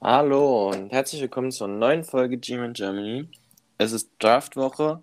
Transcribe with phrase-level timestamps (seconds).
[0.00, 3.28] Hallo und herzlich willkommen zur neuen Folge G-Man Germany.
[3.78, 5.02] Es ist Draftwoche.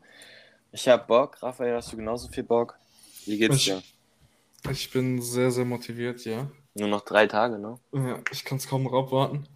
[0.71, 1.41] Ich habe Bock.
[1.41, 2.77] Raphael, hast du genauso viel Bock?
[3.25, 3.81] Wie geht's Ich- dir?
[4.71, 6.49] Ich bin sehr, sehr motiviert, ja.
[6.73, 7.79] Nur noch drei Tage, ne?
[7.93, 9.47] ja ich kann es kaum noch abwarten.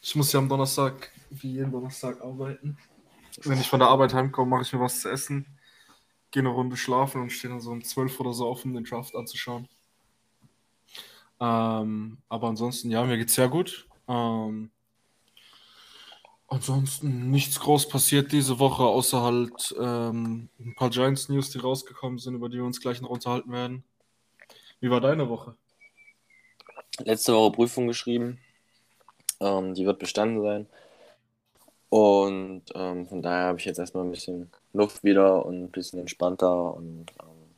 [0.00, 2.78] Ich muss ja am Donnerstag, wie jeden Donnerstag, arbeiten.
[3.42, 5.46] Wenn ich von der Arbeit heimkomme, mache ich mir was zu essen,
[6.30, 8.84] gehe eine Runde schlafen und stehe dann so um 12 oder so auf, um den
[8.84, 9.68] Draft anzuschauen.
[11.40, 13.88] Ähm, aber ansonsten, ja, mir geht's sehr gut.
[14.06, 14.70] Ähm,
[16.52, 22.34] ansonsten nichts groß passiert diese Woche, außer halt ähm, ein paar Giants-News, die rausgekommen sind,
[22.34, 23.84] über die wir uns gleich noch unterhalten werden.
[24.80, 25.56] Wie war deine Woche?
[26.98, 28.38] Letzte Woche Prüfung geschrieben.
[29.40, 30.66] Ähm, die wird bestanden sein.
[31.88, 36.00] Und ähm, von daher habe ich jetzt erstmal ein bisschen Luft wieder und ein bisschen
[36.00, 37.54] entspannter und ähm,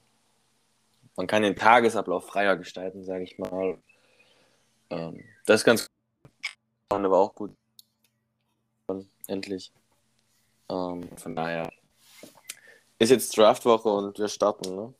[1.16, 3.78] man kann den Tagesablauf freier gestalten, sage ich mal.
[4.90, 5.88] Ähm, das ist ganz
[6.90, 7.54] gut, aber auch gut.
[9.26, 9.72] Endlich.
[10.70, 11.70] Ähm, von daher
[12.98, 14.94] ist jetzt Draftwoche und wir starten, ne?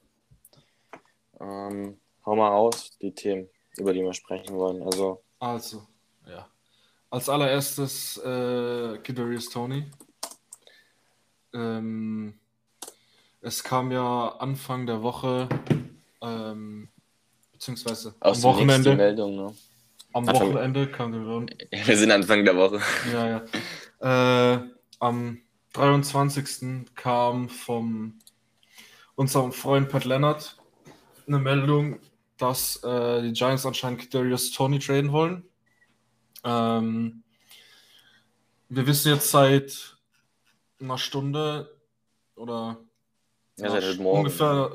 [1.40, 4.82] Ähm, hau mal raus, die Themen, über die wir sprechen wollen.
[4.82, 5.86] Also, Also,
[6.26, 6.48] ja.
[7.10, 9.90] Als allererstes äh, Kadarius Tony.
[11.52, 12.34] Ähm,
[13.40, 15.48] es kam ja Anfang der Woche,
[16.22, 16.88] ähm,
[17.52, 19.54] beziehungsweise aus am Wochenende, Meldung, ne?
[20.12, 22.80] am Anfang- Wochenende kam die Meldung, Wir sind Anfang der Woche.
[23.12, 23.44] ja, ja.
[24.04, 24.58] Äh,
[24.98, 25.40] am
[25.72, 26.94] 23.
[26.94, 28.18] kam vom
[29.14, 30.58] unserem Freund Pat Leonard
[31.26, 32.00] eine Meldung,
[32.36, 35.48] dass äh, die Giants anscheinend Kadarius Tony traden wollen.
[36.44, 37.22] Ähm,
[38.68, 39.96] wir wissen jetzt seit
[40.78, 41.74] einer Stunde
[42.36, 42.76] oder
[43.56, 44.70] Ja, seit ungefähr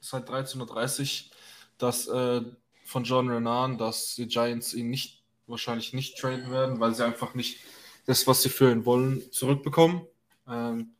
[0.00, 1.30] seit 13.30 Uhr,
[1.78, 2.42] dass äh,
[2.84, 7.32] von John Renan, dass die Giants ihn nicht wahrscheinlich nicht traden werden, weil sie einfach
[7.32, 7.60] nicht
[8.06, 10.06] das, was sie für ihn wollen, zurückbekommen.
[10.48, 10.92] Ähm,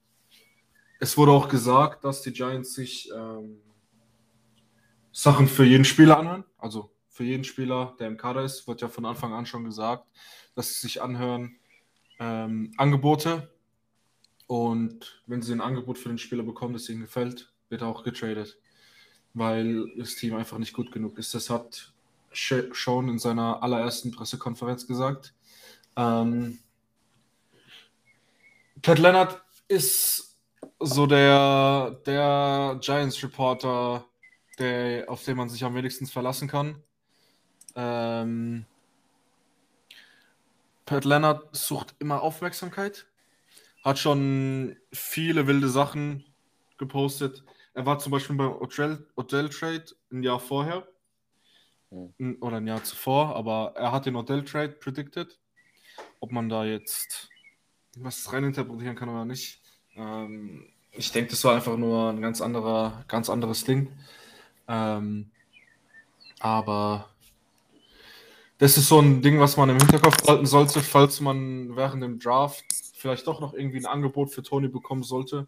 [0.99, 3.61] es wurde auch gesagt, dass die Giants sich ähm,
[5.13, 6.45] Sachen für jeden Spieler anhören.
[6.59, 10.07] Also für jeden Spieler, der im Kader ist, wird ja von Anfang an schon gesagt,
[10.55, 11.57] dass sie sich anhören
[12.19, 13.51] ähm, Angebote.
[14.47, 18.05] Und wenn sie ein Angebot für den Spieler bekommen, das ihnen gefällt, wird er auch
[18.05, 18.59] getradet.
[19.35, 21.35] Weil das Team einfach nicht gut genug ist.
[21.35, 21.93] Das hat
[22.33, 25.35] Sean in seiner allerersten Pressekonferenz gesagt.
[25.97, 26.59] Ähm,
[28.87, 30.39] Pat Leonard ist
[30.79, 34.05] so der, der Giants-Reporter,
[34.61, 36.81] der, auf den man sich am wenigsten verlassen kann.
[37.75, 38.65] Ähm,
[40.85, 43.09] Pat Leonard sucht immer Aufmerksamkeit,
[43.83, 46.25] hat schon viele wilde Sachen
[46.79, 47.43] gepostet.
[47.75, 50.87] Er war zum Beispiel beim Odell, Odell Trade ein Jahr vorher
[51.91, 52.39] Hm.
[52.41, 55.41] Oder ein Jahr zuvor, aber er hat den Odell Trade predicted.
[56.21, 57.31] Ob man da jetzt
[57.97, 59.61] was reininterpretieren kann oder nicht.
[59.97, 63.89] Ähm, ich denke, das war einfach nur ein ganz anderer, ganz anderes Ding.
[64.69, 65.31] Ähm,
[66.41, 67.09] aber
[68.59, 72.19] das ist so ein Ding, was man im Hinterkopf behalten sollte, falls man während dem
[72.19, 72.65] Draft
[72.95, 75.47] vielleicht doch noch irgendwie ein Angebot für Tony bekommen sollte,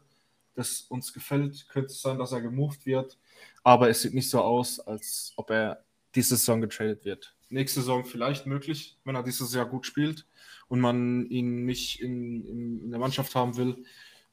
[0.54, 1.66] das uns gefällt.
[1.68, 3.18] Könnte es sein, dass er gemoved wird,
[3.62, 5.84] aber es sieht nicht so aus, als ob er
[6.14, 7.34] diese Saison getradet wird.
[7.50, 10.26] Nächste Saison vielleicht möglich, wenn er dieses Jahr gut spielt
[10.68, 13.84] und man ihn nicht in, in, in der Mannschaft haben will,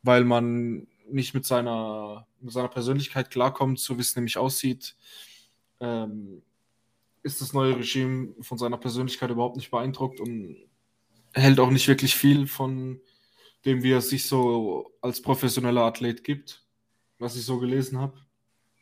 [0.04, 4.96] weil man nicht mit seiner, mit seiner Persönlichkeit klarkommt, so wie es nämlich aussieht.
[5.80, 6.42] Ähm,
[7.24, 10.58] ist das neue Regime von seiner Persönlichkeit überhaupt nicht beeindruckt und
[11.34, 13.02] hält auch nicht wirklich viel von
[13.66, 16.64] dem, wie er sich so als professioneller Athlet gibt,
[17.18, 18.20] was ich so gelesen habe.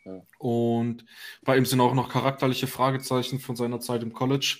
[0.06, 0.22] Ja.
[0.40, 1.06] Und
[1.44, 4.60] bei ihm sind auch noch charakterliche Fragezeichen von seiner Zeit im College,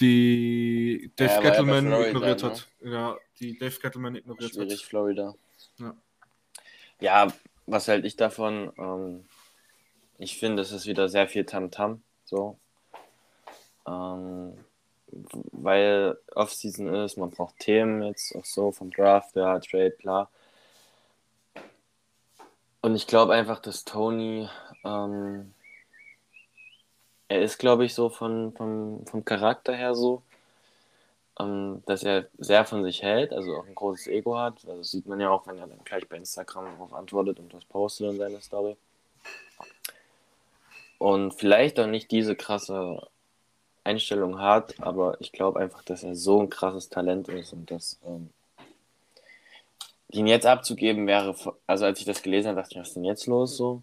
[0.00, 2.50] die Dave Ja, Gettleman ignoriert ne?
[2.50, 2.68] hat.
[2.80, 4.88] Ja, die Dave Gettleman ignoriert Schwierig, hat.
[4.88, 5.34] Florida.
[5.78, 5.94] Ja.
[7.00, 7.32] Ja,
[7.66, 8.72] was halte ich davon?
[8.78, 9.24] Ähm,
[10.18, 12.02] ich finde, es ist wieder sehr viel Tamtam.
[12.24, 12.58] so.
[13.86, 14.56] Ähm,
[15.52, 20.30] weil Offseason ist, man braucht Themen jetzt auch so vom Draft, ja, Trade, bla.
[22.80, 24.48] Und ich glaube einfach, dass Tony,
[24.84, 25.52] ähm,
[27.32, 30.22] er ist, glaube ich, so von, von, vom Charakter her so,
[31.40, 34.56] ähm, dass er sehr von sich hält, also auch ein großes Ego hat.
[34.66, 37.54] Also das sieht man ja auch, wenn er dann gleich bei Instagram darauf antwortet und
[37.54, 38.76] was postet in seiner Story.
[40.98, 43.08] Und vielleicht auch nicht diese krasse
[43.82, 47.98] Einstellung hat, aber ich glaube einfach, dass er so ein krasses Talent ist und dass
[48.06, 48.28] ähm,
[50.10, 51.34] ihn jetzt abzugeben wäre,
[51.66, 53.82] also als ich das gelesen habe, dachte ich, was ist denn jetzt los so?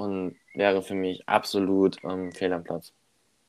[0.00, 2.92] Und wäre für mich absolut ähm, fehl am Platz,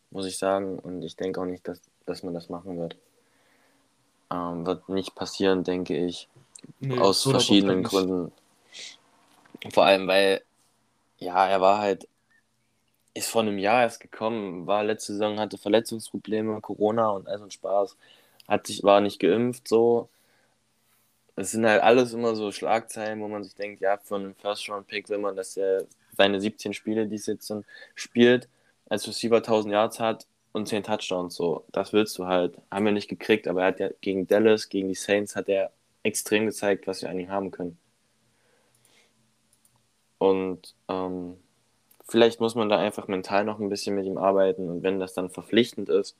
[0.10, 0.80] muss ich sagen.
[0.80, 2.98] Und ich denke auch nicht, dass, dass man das machen wird.
[4.32, 6.28] Ähm, wird nicht passieren, denke ich.
[6.80, 7.84] Nee, aus 100% verschiedenen.
[7.84, 8.32] Gründen.
[9.72, 10.42] Vor allem, weil,
[11.20, 12.08] ja, er war halt,
[13.14, 17.46] ist vor einem Jahr erst gekommen, war letzte Saison, hatte Verletzungsprobleme, Corona und all so
[17.46, 17.96] ein Spaß,
[18.48, 20.10] hat sich, war nicht geimpft, so.
[21.36, 25.10] Es sind halt alles immer so Schlagzeilen, wo man sich denkt, ja, für einen First-Round-Pick
[25.10, 25.86] will man, dass er
[26.22, 27.66] seine 17 Spiele, die es jetzt sind,
[27.96, 28.48] spielt,
[28.90, 31.64] als Receiver 1000 Yards hat und 10 Touchdowns, so.
[31.72, 32.58] Das willst du halt.
[32.70, 35.72] Haben wir nicht gekriegt, aber er hat ja gegen Dallas, gegen die Saints, hat er
[36.04, 37.78] extrem gezeigt, was wir ihm haben können.
[40.20, 41.38] Und ähm,
[42.08, 45.16] vielleicht muss man da einfach mental noch ein bisschen mit ihm arbeiten und wenn das
[45.16, 46.16] dann verpflichtend ist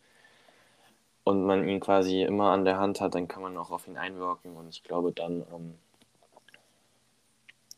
[1.24, 3.98] und man ihn quasi immer an der Hand hat, dann kann man auch auf ihn
[3.98, 5.76] einwirken und ich glaube, dann ähm,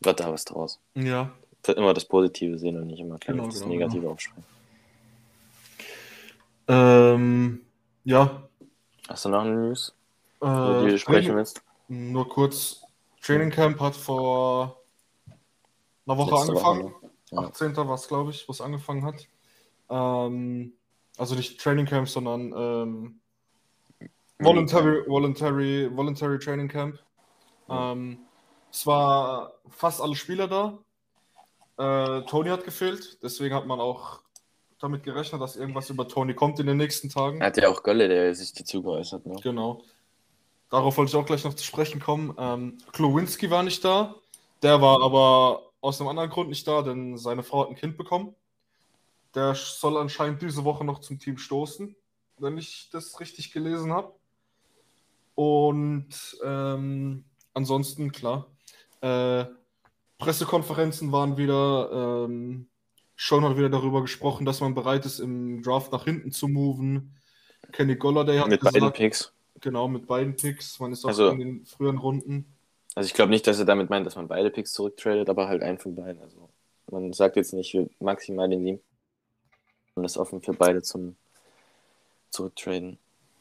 [0.00, 0.80] wird da was draus.
[0.94, 1.30] Ja,
[1.72, 4.44] immer das Positive sehen und nicht immer gleich Genau, das genau, Negative aufschreiben.
[6.68, 7.64] ähm,
[8.04, 8.42] ja,
[9.08, 9.94] Hast du noch eine News,
[10.40, 10.46] äh,
[10.84, 11.62] die du sprechen willst?
[11.88, 12.80] nur kurz.
[13.20, 14.80] Training Camp hat vor
[16.06, 16.94] einer Woche Letzte Woche, angefangen.
[17.02, 17.10] ne?
[17.32, 17.38] Ja.
[17.48, 17.76] 18.
[17.76, 19.26] war es, glaube ich, wo es angefangen hat.
[19.90, 20.72] Ähm,
[21.16, 23.20] also nicht Training Camp, sondern ähm,
[24.38, 26.98] Voluntary, Voluntary, Voluntary Training Camp.
[27.68, 28.18] Ähm,
[28.70, 30.78] es war fast alle Spieler da.
[31.76, 34.20] Äh, Tony hat gefehlt, deswegen hat man auch
[34.78, 37.42] damit gerechnet, dass irgendwas über Tony kommt in den nächsten Tagen.
[37.42, 39.36] Hat ja auch Gölle, der sich dazu geäußert, ne?
[39.42, 39.82] Genau.
[40.70, 42.34] Darauf wollte ich auch gleich noch zu sprechen kommen.
[42.38, 44.14] Ähm, Klowinski war nicht da.
[44.62, 47.96] Der war aber aus einem anderen Grund nicht da, denn seine Frau hat ein Kind
[47.96, 48.34] bekommen.
[49.34, 51.94] Der soll anscheinend diese Woche noch zum Team stoßen,
[52.38, 54.14] wenn ich das richtig gelesen habe.
[55.34, 56.08] Und
[56.44, 58.46] ähm, ansonsten, klar.
[59.00, 59.46] Äh,
[60.24, 62.24] Pressekonferenzen waren wieder.
[62.26, 62.66] Ähm,
[63.16, 67.14] Sean hat wieder darüber gesprochen, dass man bereit ist, im Draft nach hinten zu moven.
[67.72, 69.32] Kenny Golladay hat Mit beiden gesagt, Picks.
[69.60, 70.80] Genau, mit beiden Picks.
[70.80, 72.46] Man ist auch Also- in den früheren Runden.
[72.96, 75.62] Also ich glaube nicht, dass er damit meint, dass man beide Picks zurücktradet, aber halt
[75.62, 76.20] einen von beiden.
[76.22, 76.48] Also
[76.90, 78.80] man sagt jetzt nicht für maximal den sieben.
[79.96, 81.16] Man ist offen für beide zum
[82.30, 82.98] Zurücktraden.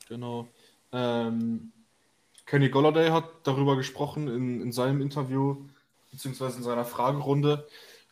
[0.08, 0.48] Genau.
[0.92, 1.72] Ähm,
[2.46, 5.66] Kenny Golladay hat darüber gesprochen in, in seinem Interview,
[6.14, 7.68] beziehungsweise in seiner Fragerunde,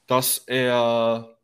[0.07, 1.37] dass er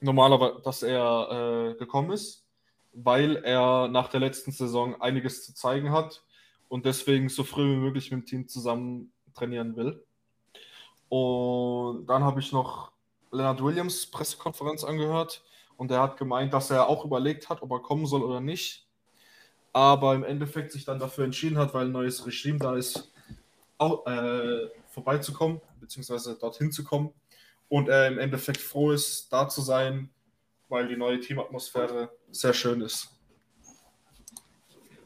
[0.00, 2.44] normalerweise, dass er äh, gekommen ist,
[2.92, 6.24] weil er nach der letzten Saison einiges zu zeigen hat
[6.68, 10.02] und deswegen so früh wie möglich mit dem Team zusammen trainieren will.
[11.08, 12.90] Und dann habe ich noch
[13.30, 15.44] Leonard Williams Pressekonferenz angehört
[15.76, 18.86] und er hat gemeint, dass er auch überlegt hat, ob er kommen soll oder nicht,
[19.74, 23.12] aber im Endeffekt sich dann dafür entschieden hat, weil ein neues Regime da ist,
[23.78, 27.12] auch, äh, vorbeizukommen, beziehungsweise dorthin zu kommen
[27.68, 30.08] und er im Endeffekt froh ist, da zu sein,
[30.70, 33.10] weil die neue Teamatmosphäre sehr schön ist.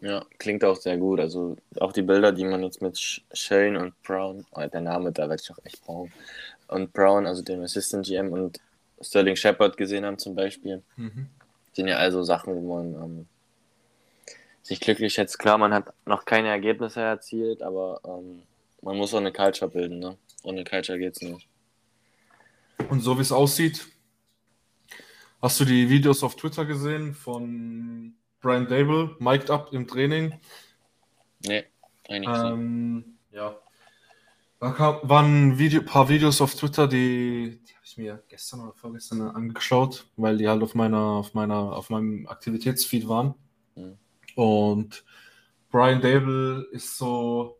[0.00, 1.18] Ja, klingt auch sehr gut.
[1.18, 5.10] Also auch die Bilder, die man jetzt mit Sh- Shane und Brown, oh, der Name,
[5.10, 6.12] da ich auch echt braun,
[6.68, 8.60] und Brown, also dem Assistant GM und
[9.00, 10.82] Sterling Shepard gesehen haben zum Beispiel,
[11.72, 13.26] sind ja also Sachen, wo man ähm,
[14.62, 15.38] sich glücklich schätzt.
[15.38, 18.42] Klar, man hat noch keine Ergebnisse erzielt, aber ähm,
[18.82, 19.98] man muss auch eine Culture bilden.
[19.98, 20.16] Ne?
[20.42, 21.48] Ohne Culture geht's nicht.
[22.88, 23.86] Und so wie es aussieht,
[25.42, 30.40] hast du die Videos auf Twitter gesehen von Brian Dable, mic'd up im Training?
[31.44, 31.64] Nee,
[32.08, 32.44] eigentlich nicht.
[32.44, 33.56] Ähm, ja.
[34.60, 38.74] Da kam, waren ein paar Videos auf Twitter, die, die habe ich mir gestern oder
[38.74, 43.34] vorgestern angeschaut, weil die halt auf meiner, auf meiner, auf meinem Aktivitätsfeed waren.
[43.74, 43.98] Mhm.
[44.36, 45.04] Und
[45.70, 47.59] Brian Dable ist so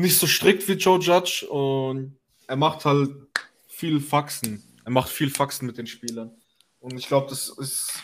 [0.00, 2.16] nicht so strikt wie Joe Judge und
[2.46, 3.10] er macht halt
[3.68, 4.62] viel Faxen.
[4.84, 6.32] Er macht viel Faxen mit den Spielern.
[6.80, 8.02] Und ich glaube, das ist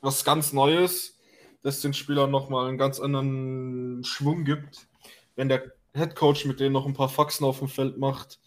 [0.00, 1.18] was ganz Neues,
[1.62, 4.86] das den Spielern nochmal einen ganz anderen Schwung gibt,
[5.36, 8.38] wenn der Head Coach mit denen noch ein paar Faxen auf dem Feld macht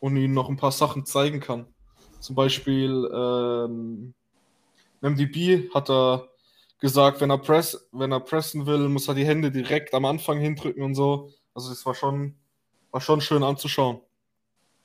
[0.00, 1.66] und ihnen noch ein paar Sachen zeigen kann.
[2.20, 4.14] Zum Beispiel ähm,
[5.00, 6.28] MDB hat er
[6.80, 10.38] gesagt, wenn er, press, wenn er pressen will, muss er die Hände direkt am Anfang
[10.38, 11.32] hindrücken und so.
[11.56, 12.36] Also das war schon,
[12.90, 14.02] war schon schön anzuschauen.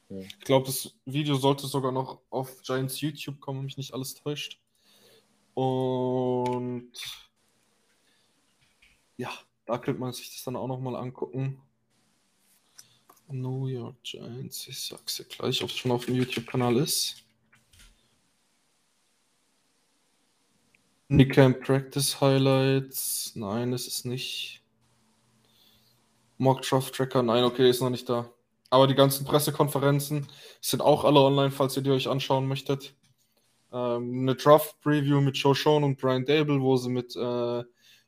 [0.08, 0.22] Ja.
[0.22, 4.14] Ich glaube, das Video sollte sogar noch auf Giants YouTube kommen, wenn mich nicht alles
[4.14, 4.62] täuscht.
[5.54, 6.94] Und
[9.18, 9.30] ja,
[9.66, 11.62] da könnte man sich das dann auch nochmal angucken.
[13.28, 17.26] New York Giants, ich sag's dir gleich, ob es schon auf dem YouTube-Kanal ist.
[21.10, 24.61] Nickcamp Practice Highlights, nein, ist es nicht.
[26.42, 28.28] Mock Draft Tracker, nein, okay, ist noch nicht da.
[28.72, 30.28] Aber die ganzen Pressekonferenzen
[30.60, 32.96] sind auch alle online, falls ihr die euch anschauen möchtet.
[33.72, 37.64] Ähm, eine Draft Preview mit Joe Sean und Brian Dable, wo sie mit äh,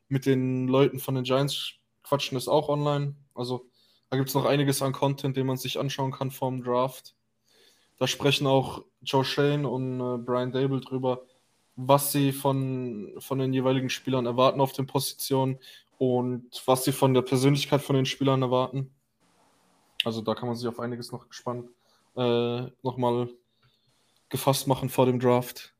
[0.08, 3.14] mit den Leuten von den Giants quatschen ist auch online.
[3.34, 3.68] Also
[4.10, 7.14] da gibt es noch einiges an Content, den man sich anschauen kann vom Draft.
[7.98, 11.22] Da sprechen auch Joe Shane und äh, Brian Dable drüber,
[11.76, 15.58] was sie von, von den jeweiligen Spielern erwarten auf den Positionen
[15.98, 18.94] und was sie von der Persönlichkeit von den Spielern erwarten.
[20.04, 21.68] Also da kann man sich auf einiges noch gespannt
[22.16, 23.28] äh, nochmal
[24.28, 25.74] gefasst machen vor dem Draft.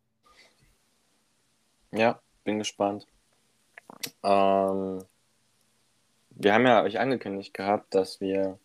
[1.92, 3.06] Ja, bin gespannt.
[4.22, 5.04] Ähm,
[6.30, 8.58] wir haben ja euch angekündigt gehabt, dass wir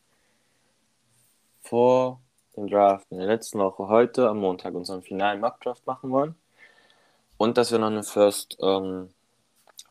[1.62, 2.22] vor
[2.56, 6.36] dem Draft in der letzten Woche heute am Montag unseren finalen Mock Draft machen wollen
[7.38, 9.14] und dass wir noch einen First ähm,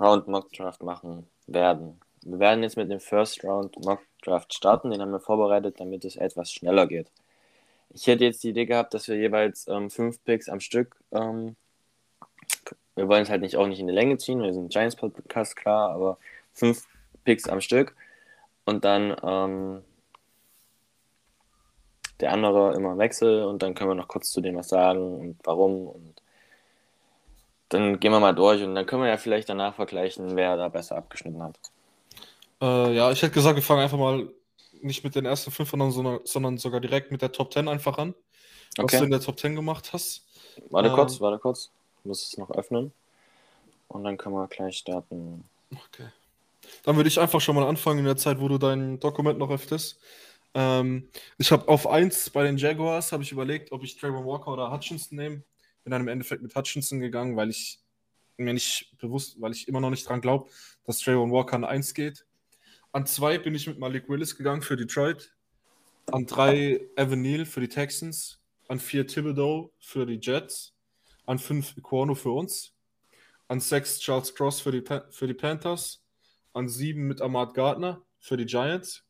[0.01, 2.01] Round Mock Draft machen werden.
[2.23, 6.05] Wir werden jetzt mit dem First Round Mock Draft starten, den haben wir vorbereitet, damit
[6.05, 7.11] es etwas schneller geht.
[7.91, 10.97] Ich hätte jetzt die Idee gehabt, dass wir jeweils ähm, fünf Picks am Stück.
[11.13, 11.57] Ähm,
[12.97, 15.57] wir wollen es halt nicht auch nicht in die Länge ziehen, wir sind Giants Podcast
[15.57, 16.19] klar, aber
[16.53, 16.87] fünf
[17.25, 17.95] Picks am Stück
[18.65, 19.85] und dann ähm,
[22.21, 25.21] der andere immer im Wechsel und dann können wir noch kurz zu dem was sagen
[25.21, 26.18] und warum und
[27.69, 30.69] dann gehen wir mal durch und dann können wir ja vielleicht danach vergleichen, wer da
[30.69, 31.59] besser abgeschnitten hat.
[32.61, 34.29] Äh, ja, ich hätte gesagt, wir fangen einfach mal
[34.81, 37.99] nicht mit den ersten fünf an, sondern, sondern sogar direkt mit der Top 10 einfach
[37.99, 38.15] an.
[38.77, 38.99] Was okay.
[38.99, 40.25] du in der Top 10 gemacht hast.
[40.71, 41.71] Warte ähm, kurz, warte kurz.
[42.01, 42.93] Ich muss es noch öffnen.
[43.89, 45.45] Und dann können wir gleich starten.
[45.73, 46.09] Okay.
[46.85, 49.51] Dann würde ich einfach schon mal anfangen in der Zeit, wo du dein Dokument noch
[49.51, 49.99] öffnest.
[50.55, 51.09] Ähm,
[51.39, 54.71] ich habe auf 1 bei den Jaguars habe ich überlegt, ob ich Trayvon Walker oder
[54.71, 55.43] Hutchinson nehme.
[55.89, 57.81] Bin dann im Endeffekt mit Hutchinson gegangen, weil ich
[58.37, 60.51] mir nicht bewusst, weil ich immer noch nicht dran glaube,
[60.85, 62.27] dass Trayvon Walker an 1 geht.
[62.93, 65.35] An 2 bin ich mit Malik Willis gegangen für Detroit.
[66.13, 68.39] An 3 Evan Neal für die Texans.
[68.69, 70.75] An 4 Thibodeau für die Jets.
[71.25, 72.75] An 5 Equano für uns.
[73.47, 76.05] An 6 Charles Cross für die, für die Panthers.
[76.53, 79.07] An 7 mit Ahmad Gardner für die Giants.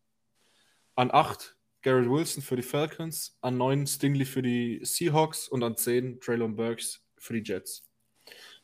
[0.94, 1.57] An 8
[1.88, 3.34] Garrett Wilson für die Falcons.
[3.40, 5.48] An 9 Stingley für die Seahawks.
[5.48, 7.82] Und an 10 Traylon Burks für die Jets.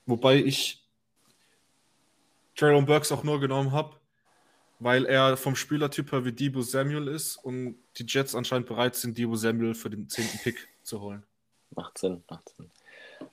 [0.04, 0.86] Wobei ich
[2.54, 3.96] Traylon Burks auch nur genommen habe,
[4.78, 9.16] weil er vom Spielertyp her wie Debo Samuel ist und die Jets anscheinend bereit sind,
[9.16, 11.24] Debo Samuel für den zehnten Pick zu holen.
[11.70, 12.70] Macht Sinn, macht Sinn.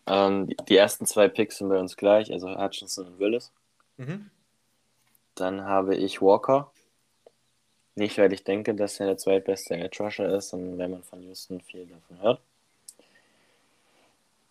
[0.08, 3.52] Ähm, die, die, ersten zwei Picks sind bei uns gleich, also Hutchinson und Willis.
[3.98, 4.32] Mhm.
[5.36, 6.72] Dann habe ich Walker.
[7.96, 11.22] Nicht, weil ich denke, dass er der zweitbeste Edge Rusher ist, sondern weil man von
[11.24, 12.42] Houston viel davon hört.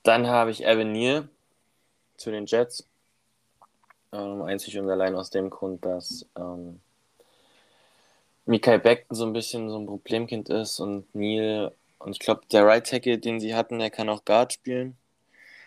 [0.02, 1.28] Dann habe ich Evan Neal
[2.16, 2.86] zu den Jets.
[4.12, 6.80] Ähm, einzig und allein aus dem Grund, dass ähm,
[8.44, 12.66] Mikael Beckton so ein bisschen so ein Problemkind ist und Neil und ich glaube, der
[12.66, 14.96] Right Tackle, den sie hatten, der kann auch Guard spielen.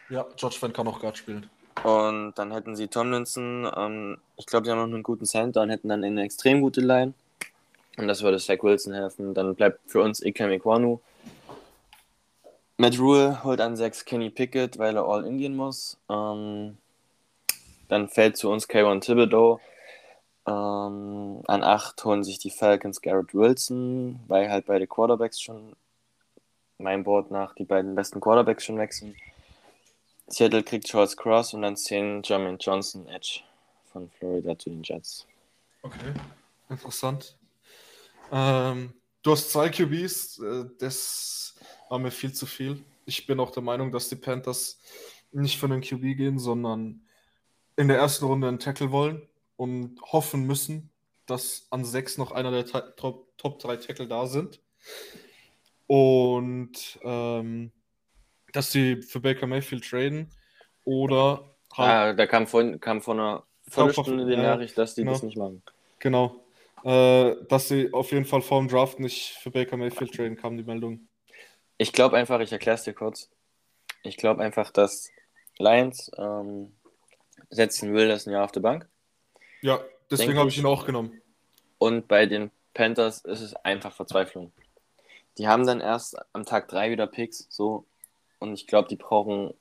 [0.09, 1.49] Ja, George Fenn kann auch Guard spielen.
[1.83, 5.69] Und dann hätten sie Tomlinson, ähm, ich glaube, die haben noch einen guten Center und
[5.69, 7.13] hätten dann eine extrem gute Line.
[7.97, 9.33] Und das würde Zach Wilson helfen.
[9.33, 10.99] Dann bleibt für uns Ikem Ikwanu.
[12.77, 15.97] Matt Rule holt an 6 Kenny Pickett, weil er All Indian muss.
[16.09, 16.77] Ähm,
[17.87, 19.59] dann fällt zu uns K1 Thibodeau.
[20.45, 25.75] Ähm, an 8 holen sich die Falcons Garrett Wilson, weil halt beide Quarterbacks schon,
[26.79, 29.15] mein Board nach, die beiden besten Quarterbacks schon wechseln.
[30.27, 33.41] Seattle kriegt Charles Cross und dann 10 Jermaine Johnson Edge
[33.91, 35.27] von Florida zu den Jets.
[35.83, 36.13] Okay,
[36.69, 37.37] interessant.
[38.33, 41.55] Ähm, du hast zwei QBs, äh, das
[41.87, 42.83] war mir viel zu viel.
[43.05, 44.79] Ich bin auch der Meinung, dass die Panthers
[45.31, 47.01] nicht für den QB gehen, sondern
[47.75, 49.21] in der ersten Runde einen Tackle wollen
[49.55, 50.89] und hoffen müssen,
[51.27, 54.59] dass an sechs noch einer der Top, Top 3 Tackle da sind.
[55.85, 57.71] Und ähm,
[58.51, 60.29] dass sie für Baker Mayfield traden
[60.85, 61.89] oder halt.
[61.89, 65.13] Ah, da kam vor, kam vor einer Viertelstunde die Nachricht, dass die genau.
[65.13, 65.61] das nicht machen.
[65.99, 66.42] Genau.
[66.83, 70.57] Äh, dass sie auf jeden Fall vor dem Draft nicht für Baker Mayfield traden, kam
[70.57, 71.07] die Meldung.
[71.77, 73.29] Ich glaube einfach, ich erkläre es dir kurz.
[74.03, 75.09] Ich glaube einfach, dass
[75.57, 76.73] Lions ähm,
[77.49, 78.87] setzen will, das ein Jahr auf der Bank.
[79.61, 79.79] Ja,
[80.11, 81.21] deswegen habe ich ihn auch genommen.
[81.77, 84.51] Und bei den Panthers ist es einfach Verzweiflung.
[85.37, 87.85] Die haben dann erst am Tag 3 wieder Picks, so.
[88.39, 89.53] Und ich glaube, die brauchen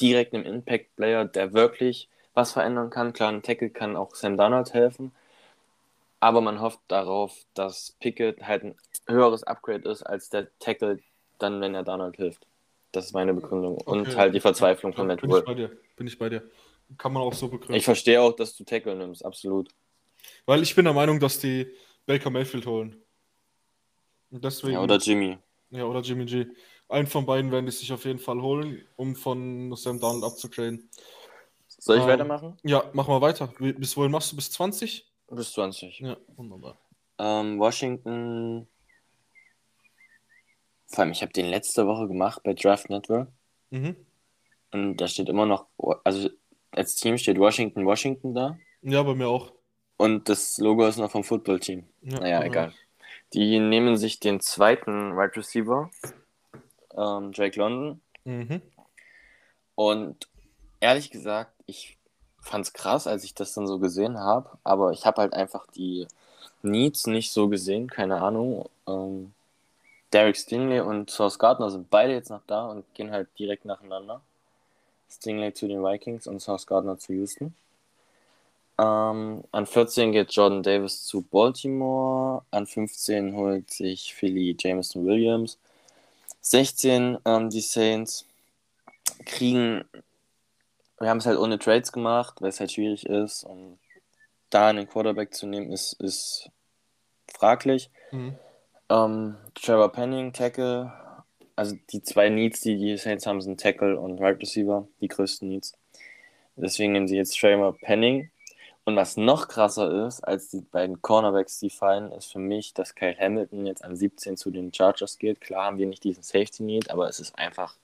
[0.00, 3.12] direkt einen Impact-Player, der wirklich was verändern kann.
[3.12, 5.12] Klar, ein Tackle kann auch Sam Donald helfen.
[6.24, 8.74] Aber man hofft darauf, dass Pickett halt ein
[9.06, 11.00] höheres Upgrade ist als der Tackle,
[11.38, 12.46] dann, wenn er Donald hilft.
[12.92, 13.74] Das ist meine Begründung.
[13.74, 13.90] Okay.
[13.90, 15.76] Und halt die Verzweiflung von Matt Bin ich bei dir.
[15.96, 16.42] Bin ich bei dir.
[16.96, 17.74] Kann man auch so begründen.
[17.74, 19.68] Ich verstehe auch, dass du Tackle nimmst, absolut.
[20.46, 21.70] Weil ich bin der Meinung, dass die
[22.06, 22.96] Baker Mayfield holen.
[24.30, 25.36] Und deswegen, ja, oder Jimmy.
[25.72, 26.46] Ja, oder Jimmy G.
[26.88, 30.88] Einen von beiden werden die sich auf jeden Fall holen, um von Sam Donald abzutraden.
[31.68, 32.56] Soll ich Ähm, weitermachen?
[32.62, 33.52] Ja, mach mal weiter.
[33.58, 34.36] Bis wohin machst du?
[34.36, 35.06] Bis 20?
[35.30, 36.00] Bis 20.
[36.00, 36.78] Ja, wunderbar.
[37.18, 38.68] Ähm, Washington.
[40.86, 43.28] Vor allem, ich habe den letzte Woche gemacht bei Draft Network.
[43.70, 43.96] Mhm.
[44.72, 45.66] Und da steht immer noch,
[46.04, 46.28] also
[46.72, 48.58] als Team steht Washington, Washington da.
[48.82, 49.52] Ja, bei mir auch.
[49.96, 51.88] Und das Logo ist noch vom Football-Team.
[52.02, 52.44] Ja, Naja, aha.
[52.46, 52.72] egal.
[53.32, 55.90] Die nehmen sich den zweiten Wide Receiver,
[56.96, 58.00] ähm, Drake London.
[58.24, 58.60] Mhm.
[59.76, 60.28] Und
[60.80, 61.98] ehrlich gesagt, ich
[62.44, 64.50] fand's krass, als ich das dann so gesehen habe.
[64.64, 66.06] Aber ich habe halt einfach die
[66.62, 68.68] Needs nicht so gesehen, keine Ahnung.
[68.86, 69.32] Ähm,
[70.12, 74.20] Derek Stingley und Source Gardner sind beide jetzt noch da und gehen halt direkt nacheinander.
[75.10, 77.54] Stingley zu den Vikings und Source Gardner zu Houston.
[78.78, 82.42] Ähm, an 14 geht Jordan Davis zu Baltimore.
[82.50, 85.58] An 15 holt sich Philly Jameson Williams.
[86.40, 88.26] 16 ähm, die Saints
[89.24, 89.84] kriegen.
[91.04, 93.44] Wir haben es halt ohne Trades gemacht, weil es halt schwierig ist.
[93.44, 93.78] Und
[94.48, 96.50] da einen Quarterback zu nehmen, ist, ist
[97.30, 97.90] fraglich.
[98.10, 98.38] Mhm.
[98.88, 100.90] Ähm, Trevor Penning, Tackle.
[101.56, 105.46] Also die zwei Needs, die die Saints haben, sind Tackle und Right Receiver, die größten
[105.46, 105.74] Needs.
[106.56, 108.30] Deswegen nehmen sie jetzt Trevor Penning.
[108.84, 112.94] Und was noch krasser ist, als die beiden Cornerbacks, die fallen, ist für mich, dass
[112.94, 115.42] Kyle Hamilton jetzt an 17 zu den Chargers geht.
[115.42, 117.76] Klar haben wir nicht diesen Safety Need, aber es ist einfach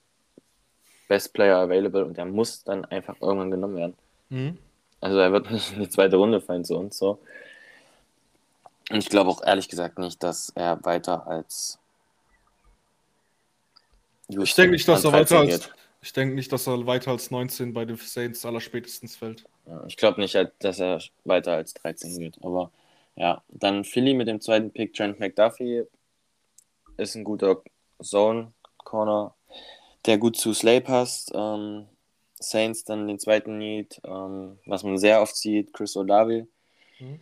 [1.11, 3.97] Best Player available und der muss dann einfach irgendwann genommen werden.
[4.29, 4.57] Mhm.
[5.01, 7.19] Also er wird nicht in die zweite Runde fallen zu uns so.
[8.89, 11.79] Und ich glaube auch ehrlich gesagt nicht, dass er weiter als
[14.29, 15.69] Ich denke nicht, dass er weiter 13 als,
[16.01, 19.43] ich denke nicht, dass er weiter als 19 bei den Saints allerspätestens fällt.
[19.65, 22.37] Ja, ich glaube nicht, halt, dass er weiter als 13 geht.
[22.41, 22.71] Aber
[23.17, 25.83] ja, dann Philly mit dem zweiten Pick, Trent McDuffie,
[26.95, 27.61] ist ein guter
[28.01, 29.35] Zone-Corner,
[30.05, 31.31] der gut zu Slay passt.
[31.33, 31.87] Ähm,
[32.39, 36.47] Saints dann den zweiten Need, ähm, was man sehr oft sieht, Chris Olave,
[36.99, 37.19] Mhm.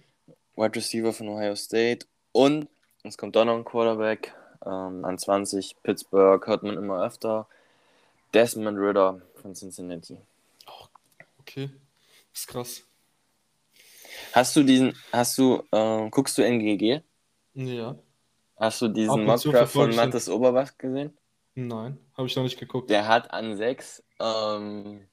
[0.55, 2.05] Wide Receiver von Ohio State.
[2.33, 2.67] Und
[3.03, 4.33] es kommt doch noch ein Quarterback
[4.65, 7.47] ähm, an 20, Pittsburgh, hört man immer öfter.
[8.33, 10.17] Desmond Ritter von Cincinnati.
[11.39, 11.69] Okay,
[12.33, 12.83] ist krass.
[14.33, 17.01] Hast du diesen, hast du, ähm, guckst du NGG?
[17.53, 17.95] Ja.
[18.57, 21.17] Hast du diesen Mockdraft von Mattes Oberbach gesehen?
[21.67, 22.89] Nein, habe ich noch nicht geguckt.
[22.89, 25.07] Der hat an 6 ähm,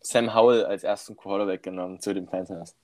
[0.00, 2.76] Sam Howell als ersten Quarterback genommen zu den Panthers.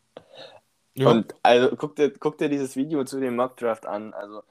[0.94, 4.14] Ja, Und also guck dir, guck dir dieses Video zu dem Mockdraft an.
[4.14, 4.42] Also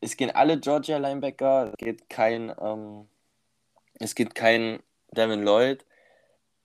[0.00, 3.08] es gehen alle Georgia Linebacker, es geht kein, ähm,
[3.94, 4.80] es geht kein
[5.12, 5.84] Devin Lloyd.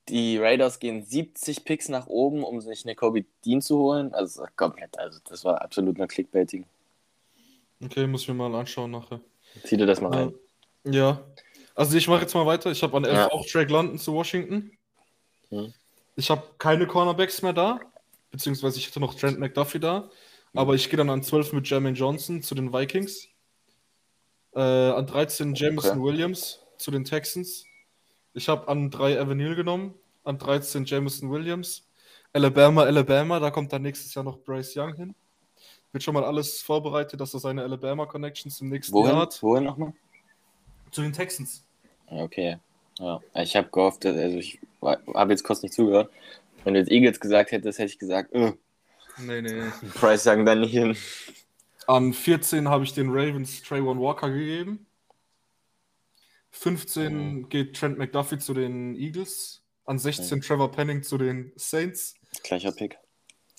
[0.10, 4.13] Die Raiders gehen 70 Picks nach oben, um sich eine Kobe Dean zu holen.
[4.13, 6.65] Also komplett, also das war absolut nur Clickbaiting.
[7.84, 9.21] okay, muss ich mir mal anschauen nachher.
[9.63, 10.30] Zieh dir das mal rein.
[10.30, 10.51] Äh,
[10.86, 11.24] ja.
[11.76, 12.70] Also ich mache jetzt mal weiter.
[12.72, 13.32] Ich habe an 11 Ja.
[13.32, 14.72] auch Drake London zu Washington.
[15.50, 15.74] Mhm.
[16.15, 17.80] Ich habe keine Cornerbacks mehr da.
[18.30, 20.10] Beziehungsweise ich hatte noch Trent McDuffie da.
[20.54, 23.28] Aber ich gehe dann an 12 mit Jermaine Johnson zu den Vikings.
[24.54, 26.02] Äh, an 13 Jameson Okay.
[26.02, 27.63] Williams zu den Texans.
[28.34, 29.94] Ich habe an 3 Evan Neal genommen.
[30.24, 31.88] An 13 Jameson Williams.
[32.34, 33.39] Alabama, Alabama.
[33.39, 35.15] Da kommt dann nächstes Jahr noch Bryce Young hin.
[35.94, 39.15] Wird schon mal alles vorbereitet, dass er seine Alabama Connections im nächsten Jahr Wohin?
[39.17, 39.41] hat.
[39.41, 39.94] Wohin nochmal?
[40.92, 41.64] Zu den Texans.
[42.08, 42.58] Okay.
[43.00, 43.20] Ja.
[43.36, 46.12] Ich habe gehofft, also ich habe jetzt kurz nicht zugehört.
[46.64, 48.54] Wenn du jetzt Eagles gesagt hättest, hätte ich gesagt, äh,
[49.18, 49.64] Nee, nee.
[49.94, 50.96] Price sagen dann nicht hin.
[51.88, 54.86] An 14 habe ich den Ravens Trayvon Walker gegeben.
[56.52, 59.64] 15 geht Trent McDuffie zu den Eagles.
[59.86, 62.16] An 16 Trevor Penning zu den Saints.
[62.44, 62.98] Gleicher Pick.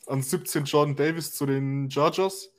[0.06, 2.52] An 17 Jordan Davis zu den Chargers.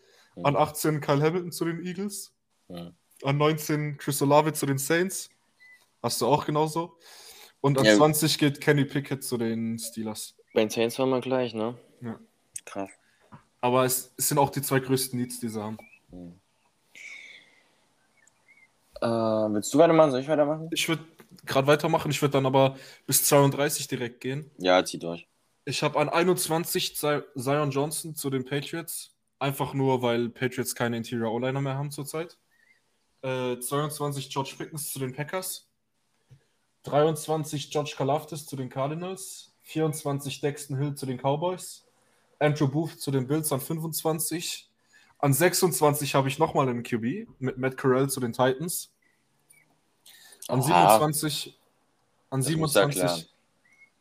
[0.43, 2.33] An 18 Kyle Hamilton zu den Eagles.
[2.67, 2.91] Ja.
[3.23, 5.29] An 19 Chris Olave zu den Saints.
[6.01, 6.97] Hast du auch genauso.
[7.61, 7.95] Und an Ja.
[7.95, 10.35] 20 geht Kenny Pickett zu den Steelers.
[10.53, 11.77] Bei den Saints waren wir gleich, ne?
[12.01, 12.19] Ja.
[12.65, 12.89] Krass.
[13.61, 15.77] Aber es, es sind auch die zwei größten Needs, die sie haben.
[19.01, 20.11] Äh, willst du weitermachen?
[20.11, 20.69] Soll ich weitermachen?
[20.73, 21.03] Ich würde
[21.45, 22.11] gerade weitermachen.
[22.11, 24.51] Ich würde dann aber bis 32 direkt gehen.
[24.57, 25.27] Ja, zieh durch.
[25.65, 29.15] Ich habe an 21 Zi- Zion Johnson zu den Patriots.
[29.39, 32.37] Einfach nur, weil Patriots keine Interior O-Liner mehr haben zurzeit.
[33.23, 35.67] Äh, 22 George Pickens zu den Packers.
[36.83, 39.53] 23 George Kalafdis zu den Cardinals.
[39.63, 41.85] 24 Dexton Hill zu den Cowboys.
[42.39, 44.69] Andrew Booth zu den Bills an 25.
[45.19, 48.91] An 26 habe ich nochmal einen QB mit Matt Corral zu den Titans.
[50.49, 50.97] An Oha.
[50.97, 51.57] 27.
[52.29, 53.01] An Das musst du 27.
[53.01, 53.25] erklären.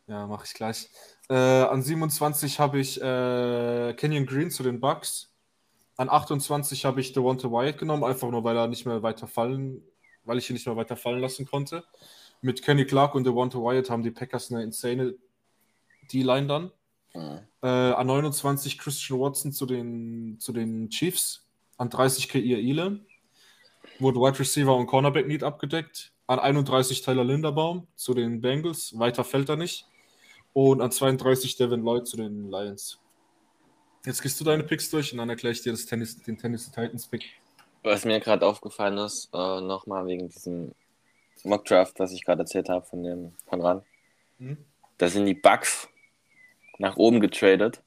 [0.07, 0.89] Ja, mache ich gleich.
[1.29, 5.32] Äh, an 27 habe ich äh, Kenyon Green zu den Bucks.
[6.03, 9.81] An 28 habe ich Devonta Wyatt genommen, einfach nur, weil er nicht mehr weiter fallen,
[10.25, 11.85] weil ich ihn nicht mehr weiter fallen lassen konnte.
[12.41, 15.15] Mit Kenny Clark und Devonta Wyatt haben die Packers eine insane
[16.11, 16.71] die Line dann.
[17.13, 17.39] Mhm.
[17.61, 21.47] Äh, an 29 Christian Watson zu den, zu den Chiefs.
[21.77, 23.05] An 30 Kair Elam.
[23.99, 26.11] Wurde Wide Receiver und Cornerback Need abgedeckt.
[26.27, 28.99] An 31 Tyler Linderbaum zu den Bengals.
[28.99, 29.87] Weiter fällt er nicht.
[30.51, 32.99] Und an 32 Devin Lloyd zu den Lions.
[34.05, 36.71] Jetzt gehst du deine Picks durch und dann erkläre ich dir das Tennis, den Tennessee
[36.71, 37.23] Titans Pick.
[37.83, 40.73] Was mir gerade aufgefallen ist, äh, nochmal wegen diesem
[41.43, 43.81] Mock Draft, was ich gerade erzählt habe von dem von Ran.
[44.39, 44.57] Mhm.
[44.97, 45.87] Da sind die Bucks
[46.77, 47.81] nach oben getradet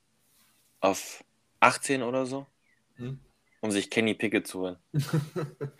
[0.80, 1.24] auf
[1.60, 2.46] 18 oder so,
[2.96, 3.20] Mhm.
[3.60, 4.76] um sich Kenny Pickett zu holen.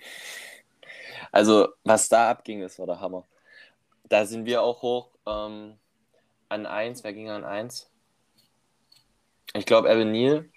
[1.33, 3.27] Also, was da abging, das war der Hammer.
[4.09, 5.77] Da sind wir auch hoch ähm,
[6.49, 7.05] an 1.
[7.05, 7.91] Wer ging an 1?
[9.55, 10.49] Ich glaube, Evan Neal.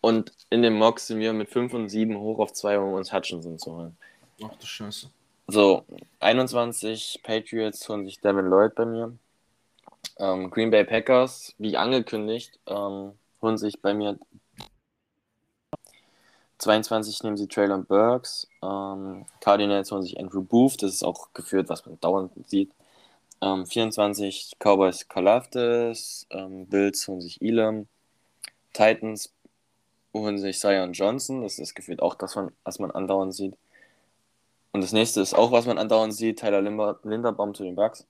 [0.00, 3.12] Und in dem Mock sind wir mit 5 und 7 hoch auf 2, um uns
[3.12, 3.96] Hutchinson zu holen.
[4.42, 5.10] Ach du Scheiße.
[5.46, 5.84] So,
[6.20, 9.18] 21 Patriots holen sich Devin Lloyd bei mir.
[10.18, 13.12] Ähm, Green Bay Packers, wie angekündigt, ähm,
[13.42, 14.18] holen sich bei mir
[16.60, 18.46] 22 nehmen sie Traylon Burks.
[18.62, 22.70] Ähm, Cardinals holen sich Andrew Booth, das ist auch geführt, was man dauernd sieht.
[23.40, 27.88] Ähm, 24 Cowboys Kalafdis, ähm, Bills holen sich Elam.
[28.72, 29.32] Titans
[30.12, 33.56] holen sich Zion Johnson, das ist gefühlt auch das, was man andauernd sieht.
[34.72, 38.06] Und das nächste ist auch, was man andauernd sieht, Tyler Linderbaum zu den Bucks.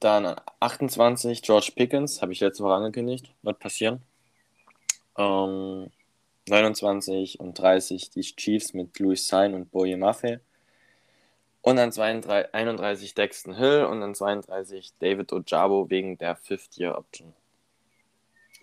[0.00, 4.02] Dann an 28 George Pickens, habe ich letzte Woche angekündigt, wird passieren.
[5.16, 5.90] Ähm,
[6.48, 10.40] 29 und 30 die Chiefs mit Louis Sain und Boye Maffei.
[11.62, 17.32] Und dann 32, 31 Dexton Hill und dann 32 David Ojabo wegen der Fifth-Year-Option.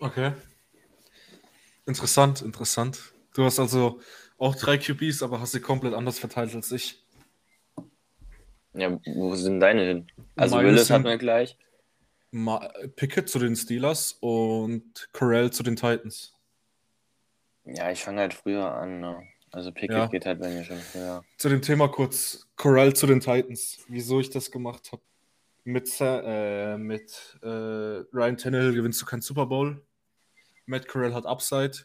[0.02, 0.32] Okay.
[1.86, 2.98] Interessant, interessant.
[3.34, 4.00] Du hast also
[4.36, 7.04] auch drei QBs, aber hast sie komplett anders verteilt als ich.
[8.74, 10.06] Ja, wo sind deine hin?
[10.34, 11.56] Also Meine Willis hatten wir gleich.
[12.32, 16.34] Ma Pickett zu den Steelers und Corell zu den Titans.
[17.64, 18.98] Ja, ich fange halt früher an.
[19.00, 19.22] Ne?
[19.52, 20.06] Also Pickett Ja.
[20.06, 21.22] geht halt bei mir schon früher.
[21.36, 23.78] Zu dem Thema kurz Corell zu den Titans.
[23.86, 25.02] Wieso ich das gemacht habe.
[25.64, 29.80] Mit, äh, mit äh, Ryan Tannehill gewinnst du keinen Super Bowl.
[30.66, 31.78] Matt Corell hat Upside.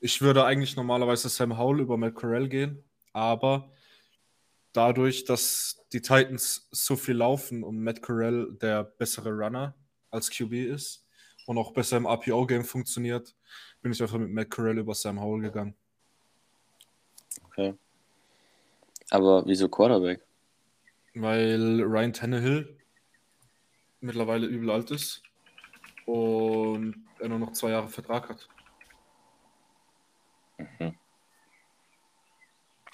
[0.00, 3.72] Ich würde eigentlich normalerweise Sam Howell über Matt Corell gehen, aber
[4.72, 9.74] dadurch, dass die Titans so viel laufen und Matt Corell der bessere Runner
[10.10, 11.04] als QB ist
[11.46, 13.34] und auch besser im RPO-Game funktioniert,
[13.82, 15.74] bin ich einfach mit Matt Corell über Sam Howell gegangen.
[17.44, 17.74] Okay.
[19.10, 20.22] Aber wieso Quarterback?
[21.14, 22.78] Weil Ryan Tannehill
[24.00, 25.22] mittlerweile übel alt ist
[26.08, 28.48] und er nur noch zwei Jahre Vertrag hat.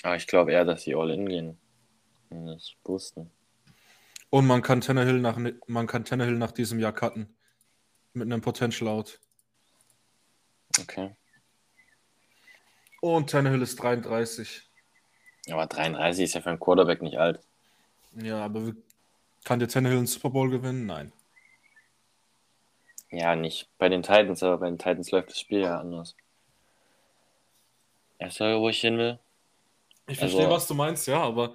[0.02, 1.58] Aber ich glaube eher, dass sie all in gehen.
[2.30, 3.30] Und nicht boosten.
[4.30, 7.32] Und man kann Tannehill nach, man kann Tannehill nach diesem Jahr cutten.
[8.14, 9.20] Mit einem Potential Out.
[10.80, 11.14] Okay.
[13.00, 14.68] Und Tannehill ist 33.
[15.50, 17.40] Aber 33 ist ja für einen Quarterback nicht alt.
[18.16, 18.72] Ja, aber
[19.44, 20.86] kann der Tannehill einen Super Bowl gewinnen?
[20.86, 21.12] Nein.
[23.16, 26.16] Ja, nicht bei den Titans, aber bei den Titans läuft das Spiel ja anders.
[28.18, 29.18] Weißt du, wo ich hin will?
[30.06, 31.54] Ich Also- verstehe, was du meinst, ja, aber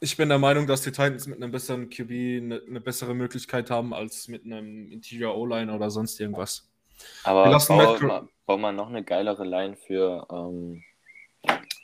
[0.00, 3.70] ich bin der Meinung, dass die Titans mit einem besseren QB eine, eine bessere Möglichkeit
[3.70, 6.68] haben als mit einem Interior O-Line oder sonst irgendwas.
[7.24, 10.82] Aber bau, mal, bau mal noch eine geilere Line für, ähm,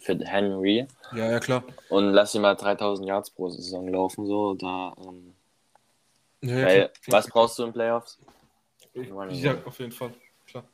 [0.02, 1.64] für Henry Ja, ja, klar.
[1.88, 4.26] und lass ihn mal 3000 Yards pro Saison laufen.
[4.26, 5.34] So, da, ähm,
[6.42, 8.18] Ja, ja, weil, was brauchst du in Playoffs?
[8.94, 10.12] Ich, ja, auf jeden Fall.
[10.46, 10.64] Klar.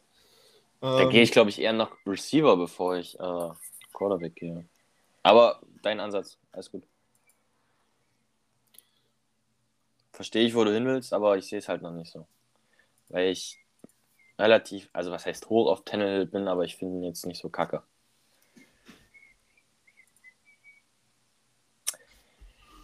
[0.80, 3.50] Da Ähm, gehe ich, glaube ich, eher nach Receiver, bevor ich äh,
[3.92, 4.64] Quarterback gehe.
[5.22, 6.84] Aber dein Ansatz, alles gut.
[10.12, 12.26] Verstehe ich, wo du hin willst, aber ich sehe es halt noch nicht so.
[13.08, 13.58] Weil ich
[14.38, 17.48] relativ, also was heißt hoch auf Tannehill bin, aber ich finde ihn jetzt nicht so
[17.48, 17.82] kacke.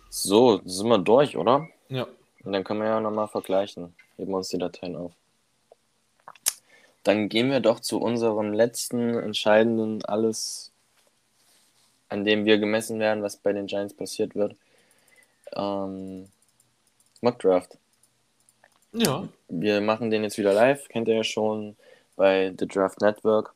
[0.09, 1.69] So, sind wir durch, oder?
[1.88, 2.07] ja.
[2.43, 3.95] Und dann können wir ja nochmal vergleichen.
[4.20, 5.12] Heben wir uns die Dateien auf.
[7.04, 10.72] Dann gehen wir doch zu unserem letzten entscheidenden alles,
[12.11, 14.56] an dem wir gemessen werden, was bei den Giants passiert wird.
[15.56, 16.28] Ähm,
[17.22, 17.78] Mock Draft.
[18.92, 19.26] Ja.
[19.48, 21.76] Wir machen den jetzt wieder live, kennt ihr ja schon
[22.16, 23.54] bei The Draft Network.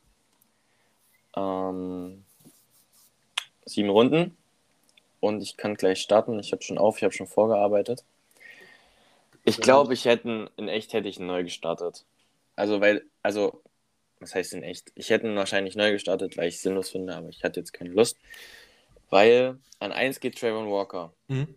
[1.36, 2.24] Ähm,
[3.66, 4.34] sieben Runden.
[5.20, 6.38] Und ich kann gleich starten.
[6.38, 8.02] Ich habe schon auf, ich habe schon vorgearbeitet.
[9.44, 12.04] Ich glaube, ich hätte in echt hätte ich ihn neu gestartet.
[12.56, 13.62] Also weil, also,
[14.20, 14.92] was heißt in echt?
[14.94, 17.72] Ich hätte ihn wahrscheinlich neu gestartet, weil ich es sinnlos finde, aber ich hatte jetzt
[17.72, 18.18] keine Lust.
[19.10, 21.12] Weil an 1 geht Trayvon Walker.
[21.28, 21.54] Mhm.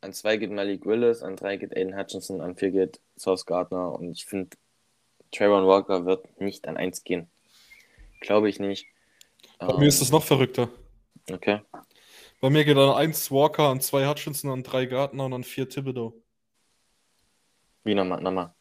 [0.00, 3.92] an zwei geht Malik Willis, an drei geht Aiden Hutchinson, an vier geht Sauce Gardner
[3.92, 4.56] und ich finde,
[5.32, 7.30] Trayvon Walker wird nicht an eins gehen.
[8.20, 8.86] Glaube ich nicht.
[9.58, 10.70] Bei mir ist das noch verrückter.
[11.30, 11.60] Okay.
[12.40, 15.68] Bei mir geht an 1 Walker, an 2 Hutchinson, an 3 Gardner und an 4
[15.68, 16.19] Thibodeau.
[17.84, 18.20] Wie nochmal?
[18.20, 18.54] nochmal.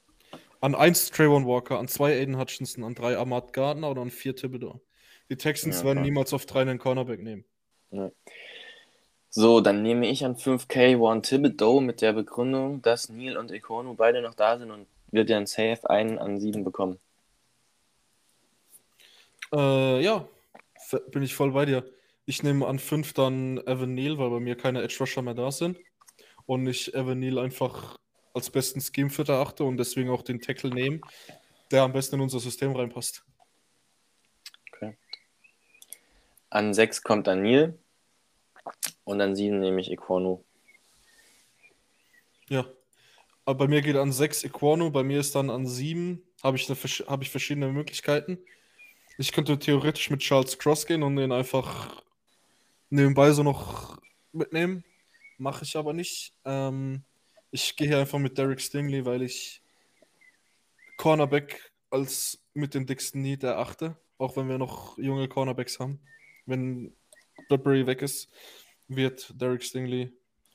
[0.62, 4.36] An 1 Trayvon Walker, an 2 Aiden Hutchinson, an 3 Ahmad Gardner und an 4
[4.36, 4.82] Thibodeau.
[5.30, 7.46] Die Texans Ja, werden niemals auf 3 einen Cornerback nehmen.
[9.30, 13.94] So, dann nehme ich an 5K One Thibodeau mit der Begründung, dass Neil und Econo
[13.94, 17.00] beide noch da sind und wird dann safe einen an 7 bekommen.
[19.54, 20.28] Äh, ja,
[21.12, 21.84] bin ich voll bei dir.
[22.26, 25.52] Ich nehme an 5 dann Evan Neal, weil bei mir keine Edge Rusher mehr da
[25.52, 25.78] sind.
[26.46, 27.98] Und ich Evan Neal einfach
[28.34, 31.02] als besten Scheme-Fit erachte und deswegen auch den Tackle nehme,
[31.72, 33.24] der am besten in unser System reinpasst.
[36.52, 37.78] An 6 kommt dann Neil
[39.04, 40.44] und an 7 nehme ich Equonu.
[42.50, 42.65] Ja.
[43.46, 46.70] Aber bei mir geht an 6 Equano, bei mir ist dann an 7, habe ich,
[46.70, 48.39] eine, habe ich verschiedene Möglichkeiten.
[49.18, 52.04] Ich könnte theoretisch mit Charles Cross gehen und den einfach
[52.89, 54.00] nebenbei so noch
[54.32, 54.84] mitnehmen.
[55.38, 56.34] Mache ich aber nicht.
[56.46, 57.04] Ähm,
[57.52, 59.62] ich gehe hier einfach mit Derek Stingley, weil ich
[60.98, 63.98] Cornerback als mit den dicksten Need erachte.
[64.18, 66.00] Auch wenn wir noch junge Cornerbacks haben.
[66.46, 66.94] Wenn
[67.48, 68.30] Bradbury weg ist,
[68.88, 70.12] wird Derek Stingley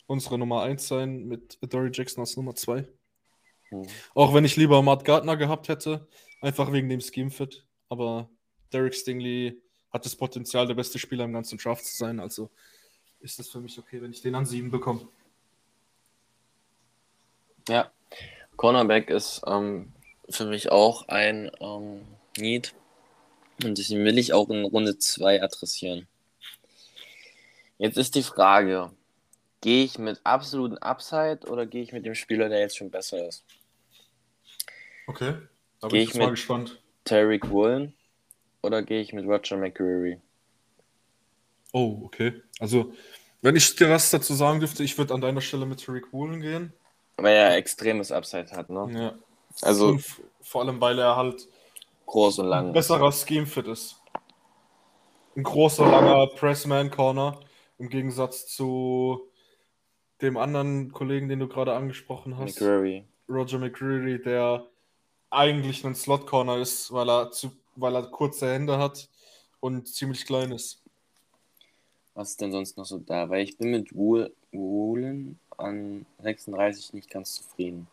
[0.06, 2.86] unsere Nummer 1 sein mit Dory Jackson als Nummer 2.
[3.70, 3.86] Hm.
[4.14, 6.06] Auch wenn ich lieber Matt Gardner gehabt hätte,
[6.40, 7.64] einfach wegen dem Scheme-Fit.
[7.88, 8.28] Aber
[8.72, 12.20] Derek Stingley hat das Potenzial, der beste Spieler im ganzen Draft zu sein.
[12.20, 12.50] Also
[13.20, 15.08] ist das für mich okay, wenn ich den an 7 bekomme.
[17.68, 17.90] Ja,
[18.56, 19.92] Cornerback ist ähm,
[20.28, 22.02] für mich auch ein ähm,
[22.38, 22.74] Need
[23.64, 26.06] und deswegen will ich auch in Runde 2 adressieren.
[27.78, 28.90] Jetzt ist die Frage,
[29.60, 33.26] gehe ich mit absoluten Upside oder gehe ich mit dem Spieler, der jetzt schon besser
[33.26, 33.44] ist?
[35.06, 35.34] Okay,
[35.80, 36.80] da bin ich ich mal mit- gespannt.
[37.04, 37.94] Tyreek Woolen
[38.62, 40.18] oder gehe ich mit Roger McCreary?
[41.72, 42.40] Oh, okay.
[42.60, 42.94] Also,
[43.42, 46.40] wenn ich dir was dazu sagen dürfte, ich würde an deiner Stelle mit Tariq Woolen
[46.40, 46.72] gehen.
[47.16, 48.88] Weil er extremes Upside hat, ne?
[48.92, 49.14] Ja.
[49.62, 50.04] Also Und
[50.42, 51.48] vor allem, weil er halt
[52.06, 52.72] groß und ein lang.
[52.72, 54.00] besserer Scheme-Fit ist.
[55.36, 57.40] Ein großer, langer Pressman-Corner
[57.78, 59.28] im Gegensatz zu
[60.22, 63.04] dem anderen Kollegen, den du gerade angesprochen hast, McCreary.
[63.28, 64.66] Roger McCreary, der
[65.30, 69.08] eigentlich ein Slot-Corner ist, weil er, zu, weil er kurze Hände hat
[69.60, 70.82] und ziemlich klein ist.
[72.14, 73.28] Was ist denn sonst noch so da?
[73.28, 77.86] Weil ich bin mit Wool, Woolen an 36 nicht ganz zufrieden.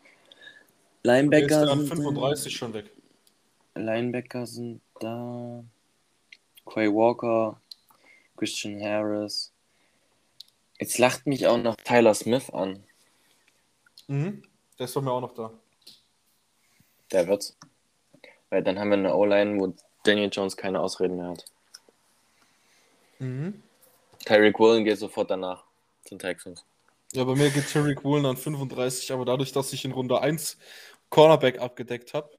[1.02, 2.90] Ist Linebacker ja an sind, 35 schon weg.
[3.74, 5.64] Linebacker sind da.
[6.64, 7.60] Quay Walker,
[8.36, 9.52] Christian Harris.
[10.78, 12.84] Jetzt lacht mich auch noch Tyler Smith an.
[14.06, 14.42] Mhm.
[14.78, 15.52] Der ist bei mir auch noch da.
[17.10, 17.56] Der wird's.
[18.50, 21.44] Weil dann haben wir eine O-Line, wo Daniel Jones keine Ausreden mehr hat.
[23.18, 23.62] Mhm.
[24.24, 25.64] Tyreek Woolen geht sofort danach
[26.04, 26.64] zum Texans.
[27.14, 30.56] Ja, bei mir geht Tariq Woolen an 35, aber dadurch, dass ich in Runde 1
[31.10, 32.30] Cornerback abgedeckt habe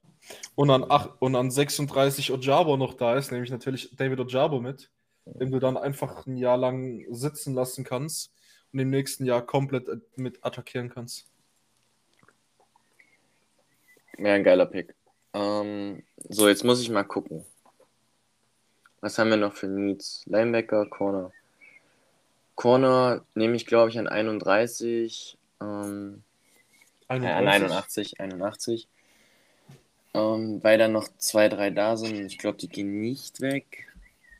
[0.56, 0.82] und an,
[1.20, 4.90] und an 36 Ojabo noch da ist, nehme ich natürlich David Ojabo mit,
[5.26, 8.32] den du dann einfach ein Jahr lang sitzen lassen kannst
[8.72, 11.28] und im nächsten Jahr komplett mit attackieren kannst.
[14.18, 14.92] Wäre ein geiler Pick.
[15.34, 17.44] Ähm, so, jetzt muss ich mal gucken.
[19.00, 20.24] Was haben wir noch für Needs?
[20.26, 21.30] Linebacker, Corner.
[22.54, 25.38] Corner nehme ich, glaube ich, an 31.
[25.60, 26.22] Ähm,
[27.08, 28.20] äh, an 81.
[28.20, 28.88] 81.
[30.14, 32.26] Ähm, weil dann noch zwei, drei da sind.
[32.26, 33.88] Ich glaube, die gehen nicht weg.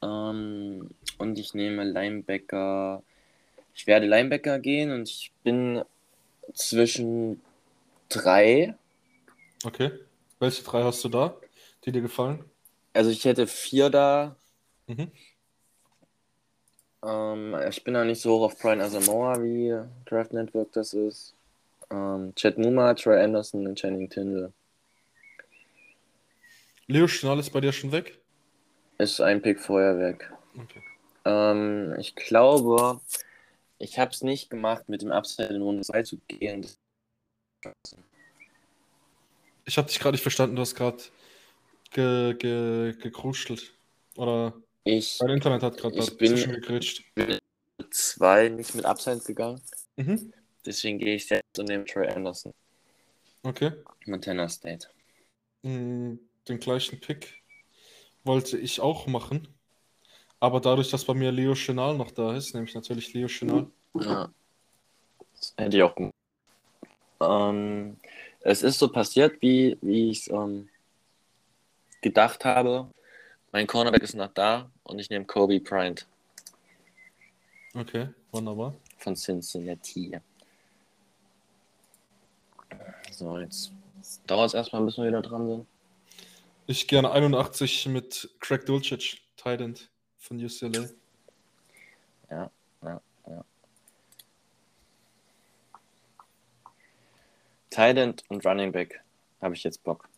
[0.03, 3.03] Ähm, und ich nehme Linebacker.
[3.75, 5.83] Ich werde Linebacker gehen und ich bin
[6.53, 7.43] zwischen
[8.09, 8.75] drei.
[9.65, 9.91] Okay.
[10.39, 11.37] Welche drei hast du da,
[11.85, 12.45] die dir gefallen?
[12.93, 14.37] Also ich hätte vier da.
[14.87, 15.11] Mhm.
[17.05, 19.75] Ähm, ich bin da nicht so hoch auf Brian Asamoah, wie
[20.07, 21.35] Draft Network das ist.
[21.91, 24.53] Ähm, Chad Numa, Troy Anderson und Channing Tindall.
[26.87, 28.19] Leo Schnall ist bei dir schon weg?
[28.99, 30.33] Ist ein Pick vorher weg.
[30.57, 30.83] Okay.
[31.25, 33.01] Ähm, ich glaube,
[33.79, 36.67] ich habe es nicht gemacht, mit dem Upside in Runde 2 zu gehen.
[39.65, 41.03] Ich habe dich gerade nicht verstanden, du hast gerade
[41.91, 43.75] ge, ge, gekruschelt.
[44.17, 47.05] Oder Ich dein Internet hat gerade Ich bin- gekritscht.
[47.15, 47.39] bin
[47.79, 49.61] mit 2 nicht mit Upside gegangen.
[49.97, 50.33] Mhm.
[50.67, 52.53] Deswegen gehe ich jetzt und nehme Troy Anderson.
[53.43, 53.73] Okay.
[54.07, 54.89] Montana State.
[55.63, 56.15] Mm,
[56.49, 57.43] Den gleichen Pick
[58.25, 59.49] wollte ich auch machen.
[60.41, 63.67] Aber dadurch, dass bei mir Leo Chenal noch da ist, nehme ich natürlich Leo Chenal.
[63.95, 64.01] Ja.
[64.01, 64.31] gemacht.
[65.57, 66.15] Hätte ich auch gemacht.
[67.21, 67.97] Ähm,
[68.41, 70.69] es ist so passiert, wie, wie ich es ähm,
[72.03, 72.91] gedacht habe.
[73.55, 76.09] Mein Cornerback ist noch da und ich nehme Kobe Bryant.
[77.73, 78.75] Okay, wunderbar.
[78.99, 80.19] Von Cincinnati.
[83.13, 83.71] So, jetzt
[84.27, 85.67] dauert es erstmal, bis wir wieder dran sind.
[86.67, 89.77] Ich gerne 81 mit Craig Dulcich, Titan
[90.19, 90.89] von UCLA.
[92.31, 92.51] Ja,
[92.83, 93.45] ja, ja.
[97.71, 99.01] Titan und Running Back
[99.41, 100.09] habe ich jetzt Bock.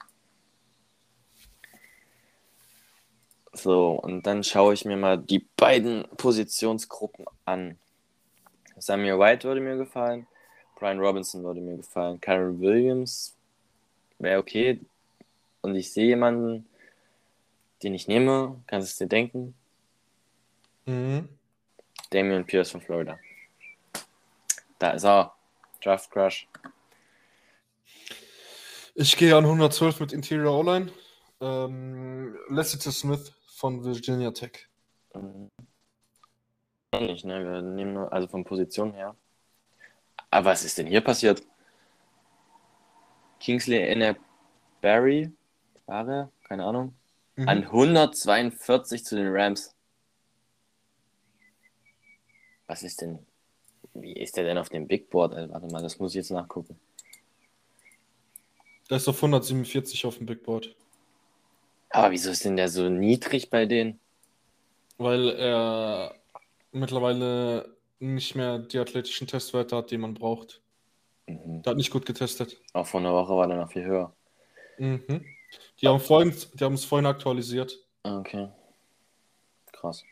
[3.56, 7.78] So, und dann schaue ich mir mal die beiden Positionsgruppen an.
[8.76, 10.26] Samuel White würde mir gefallen,
[10.78, 13.34] Brian Robinson würde mir gefallen, Karen Williams
[14.18, 14.80] wäre okay.
[15.62, 16.68] Und ich sehe jemanden,
[17.82, 19.54] den ich nehme, kannst du es dir denken?
[20.84, 21.28] Mhm.
[22.10, 23.18] Damian Pierce von Florida.
[24.78, 25.32] Da ist er.
[25.82, 26.46] Draft Crush.
[28.94, 30.90] Ich gehe an 112 mit Interior O-Line.
[31.40, 34.68] Ähm, Lassiter Smith von Virginia Tech.
[36.92, 37.42] Ähnlich, ne?
[37.42, 39.16] Wir nehmen nur, also von Position her.
[40.30, 41.42] Aber was ist denn hier passiert?
[43.40, 44.16] Kingsley in
[44.82, 45.32] Barry,
[45.86, 46.32] war er?
[46.44, 46.94] Keine Ahnung.
[47.36, 47.48] Mhm.
[47.48, 49.74] An 142 zu den Rams.
[52.66, 53.26] Was ist denn?
[53.94, 55.34] Wie ist der denn auf dem Big Board?
[55.34, 56.78] Also, warte mal, das muss ich jetzt nachgucken.
[58.90, 60.76] Der ist auf 147 auf dem Big Board.
[61.96, 63.98] Aber wieso ist denn der so niedrig bei denen?
[64.98, 66.14] Weil er
[66.70, 70.60] mittlerweile nicht mehr die athletischen Testwerte hat, die man braucht.
[71.26, 71.62] Mhm.
[71.62, 72.60] Der hat nicht gut getestet.
[72.74, 74.14] Auch vor einer Woche war der noch viel höher.
[74.76, 75.24] Mhm.
[75.80, 77.82] Die haben vorhin, die haben es vorhin aktualisiert.
[78.02, 78.50] Okay.
[79.72, 80.04] Krass.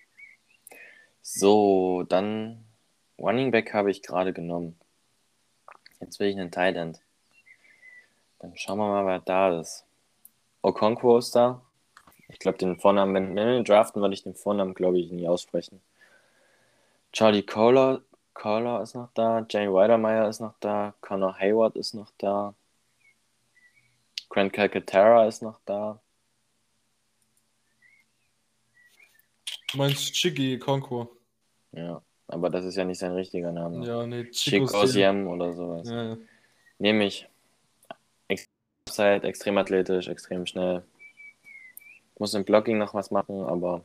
[1.21, 2.65] So, dann
[3.19, 4.81] Running Back habe ich gerade genommen.
[6.01, 7.01] Jetzt will ich einen Tight End.
[8.39, 9.85] Dann schauen wir mal, wer da ist.
[10.63, 11.61] Okonkwo ist da.
[12.35, 15.29] Ich glaube, den Vornamen, wenn wir ihn draften, würde ich den Vornamen, glaube ich, nie
[15.29, 15.81] aussprechen.
[17.13, 18.03] Charlie Kohler,
[18.35, 19.47] Kohler ist noch da.
[19.49, 20.95] Jane Weidermeyer ist noch da.
[21.01, 22.55] Connor Hayward ist noch da.
[24.29, 26.01] Grant Calcaterra ist noch da.
[29.71, 31.17] Du meinst Chigi Konko.
[31.71, 33.87] Ja, aber das ist ja nicht sein richtiger Name.
[33.87, 35.89] Ja, nee, Chico Osiem oder sowas.
[35.89, 36.17] Ja, ja.
[36.79, 37.29] Nehme ich.
[38.87, 40.85] Extrem athletisch, extrem schnell.
[42.19, 43.85] Muss im Blocking noch was machen, aber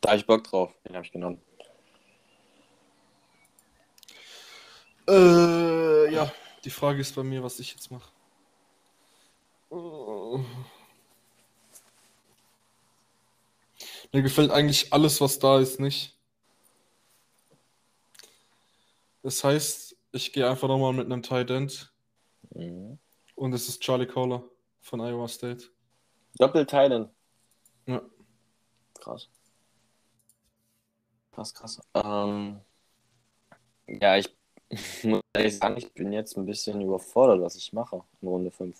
[0.00, 0.74] da hab ich Bock drauf.
[0.84, 1.40] Den habe ich genommen.
[5.08, 6.30] Äh, ja,
[6.64, 8.12] die Frage ist bei mir, was ich jetzt mache.
[14.12, 16.14] Mir gefällt eigentlich alles, was da ist, nicht.
[19.22, 21.92] Das heißt, ich gehe einfach nochmal mit einem Tight End
[22.54, 22.98] Mhm.
[23.34, 24.42] und es ist Charlie Kohler
[24.80, 25.66] von Iowa State.
[26.36, 27.08] Doppel-Titan.
[27.86, 28.02] Ja.
[29.00, 29.28] Krass.
[31.32, 31.80] Krass, krass.
[31.94, 32.60] Ähm,
[33.86, 34.36] ja, ich
[35.04, 38.76] muss ehrlich sagen, ich bin jetzt ein bisschen überfordert, was ich mache in Runde 5.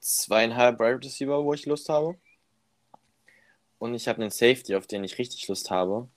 [0.00, 2.16] Zweieinhalb Wide Receiver, wo ich Lust habe.
[3.78, 6.08] Und ich habe einen Safety, auf den ich richtig Lust habe.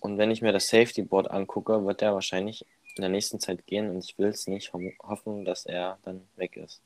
[0.00, 3.66] Und wenn ich mir das Safety Board angucke, wird der wahrscheinlich in der nächsten Zeit
[3.66, 6.80] gehen und ich will es nicht ho- hoffen, dass er dann weg ist.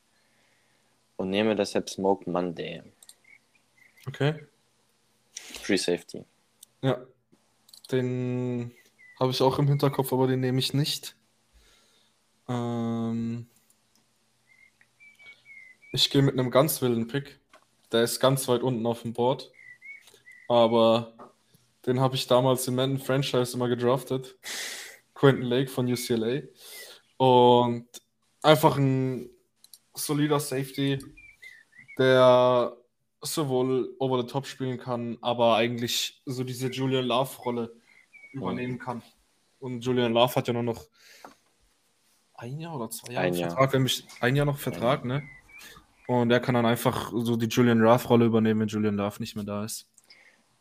[1.17, 2.81] Und nehme deshalb Smoke Monday.
[4.07, 4.45] Okay.
[5.33, 6.23] Free Safety.
[6.81, 6.99] Ja.
[7.91, 8.71] Den
[9.19, 11.15] habe ich auch im Hinterkopf, aber den nehme ich nicht.
[12.47, 13.47] Ähm,
[15.91, 17.39] ich gehe mit einem ganz wilden Pick.
[17.91, 19.51] Der ist ganz weit unten auf dem Board.
[20.47, 21.13] Aber
[21.85, 24.37] den habe ich damals im Madden Franchise immer gedraftet.
[25.19, 26.43] Quentin Lake von UCLA.
[27.17, 27.87] Und
[28.41, 29.29] einfach ein
[29.93, 30.97] solider Safety,
[31.97, 32.77] der
[33.21, 37.75] sowohl over the top spielen kann, aber eigentlich so diese Julian Love-Rolle
[38.31, 39.03] übernehmen kann.
[39.59, 40.87] Und Julian Love hat ja nur noch
[42.35, 43.49] ein Jahr oder zwei Jahre Ein Jahr.
[43.49, 45.23] Vertrag, wenn mich ein Jahr noch Vertrag, ne?
[46.07, 49.43] Und er kann dann einfach so die Julian Love-Rolle übernehmen, wenn Julian Love nicht mehr
[49.43, 49.89] da ist.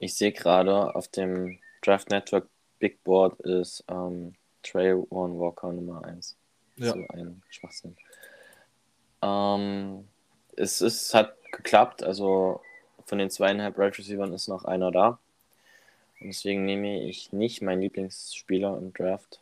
[0.00, 2.48] Ich sehe gerade auf dem Draft Network
[2.80, 6.36] Big Board ist ähm, Trey One Walker Nummer 1.
[6.76, 6.92] Ja.
[6.92, 7.96] So ein Schwachsinn.
[9.22, 10.06] Ähm,
[10.56, 12.60] es ist, hat geklappt, also
[13.04, 15.18] von den zweieinhalb Right Receivern ist noch einer da.
[16.20, 19.40] Und deswegen nehme ich nicht meinen Lieblingsspieler im Draft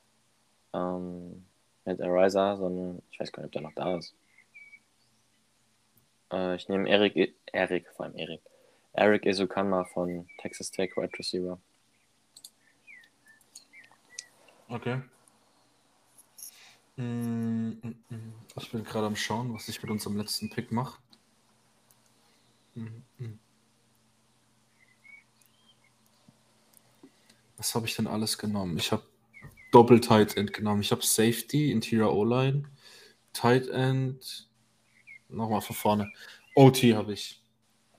[0.74, 1.44] ähm,
[1.84, 4.14] mit Ariza, sondern ich weiß gar nicht, ob der noch da ist.
[6.32, 8.40] Äh, ich nehme Eric, Eric, vor allem Eric.
[8.92, 11.58] Eric Esukanma von Texas Tech Wide Receiver.
[14.68, 15.00] Okay.
[16.96, 18.32] Mm, mm, mm.
[18.58, 20.98] Ich bin gerade am Schauen, was ich mit unserem letzten Pick mache.
[27.56, 28.76] Was habe ich denn alles genommen?
[28.76, 29.02] Ich habe
[29.72, 30.80] Doppel Tight End genommen.
[30.80, 32.64] Ich habe Safety, Interior O-Line,
[33.32, 34.48] Tight End.
[35.28, 36.12] Nochmal von vorne.
[36.54, 37.42] OT habe ich.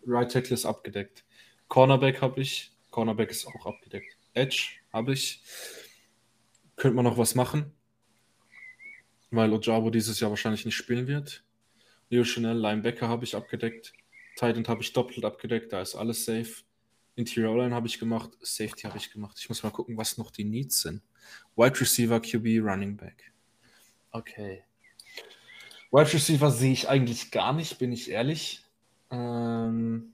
[0.05, 1.23] Right Tackle ist abgedeckt.
[1.67, 2.71] Cornerback habe ich.
[2.91, 4.17] Cornerback ist auch abgedeckt.
[4.33, 5.41] Edge habe ich.
[6.77, 7.73] Könnte man noch was machen?
[9.29, 11.43] Weil Ojabo dieses Jahr wahrscheinlich nicht spielen wird.
[12.09, 13.91] Leo Chanel, Linebacker habe ich abgedeckt.
[14.37, 16.63] Titan habe ich doppelt abgedeckt, da ist alles safe.
[17.15, 19.37] Interior Line habe ich gemacht, Safety habe ich gemacht.
[19.39, 21.01] Ich muss mal gucken, was noch die Needs sind.
[21.55, 23.33] Wide Receiver, QB, Running Back.
[24.11, 24.63] Okay.
[25.91, 28.63] Wide Receiver sehe ich eigentlich gar nicht, bin ich ehrlich.
[29.09, 30.13] Ähm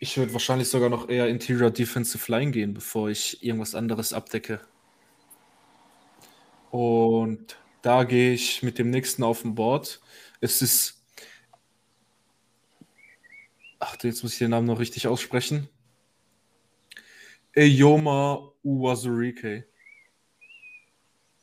[0.00, 4.60] ich würde wahrscheinlich sogar noch eher Interior Defensive Line gehen, bevor ich irgendwas anderes abdecke.
[6.70, 10.00] Und da gehe ich mit dem nächsten auf dem Board.
[10.40, 11.02] Es ist.
[13.80, 15.68] Ach, jetzt muss ich den Namen noch richtig aussprechen.
[17.54, 19.66] Eyoma Uwazurike.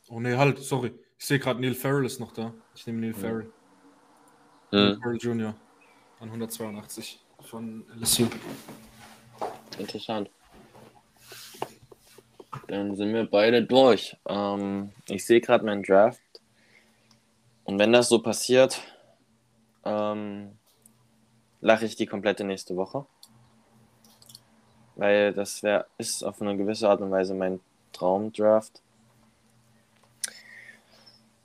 [0.07, 0.93] Oh ne, halt, sorry.
[1.17, 2.53] Ich sehe gerade, Neil Farrell ist noch da.
[2.75, 3.45] Ich nehme Neil Farrell.
[3.45, 3.51] Mhm.
[4.71, 5.55] Neil Farrell Jr.
[6.19, 8.27] an 182 von LSU.
[9.77, 10.29] Interessant.
[12.67, 14.17] Dann sind wir beide durch.
[14.27, 16.19] Ähm, ich sehe gerade meinen Draft.
[17.63, 18.81] Und wenn das so passiert,
[19.83, 20.57] ähm,
[21.61, 23.05] lache ich die komplette nächste Woche.
[24.95, 27.59] Weil das wär, ist auf eine gewisse Art und Weise mein
[27.91, 28.81] Traumdraft.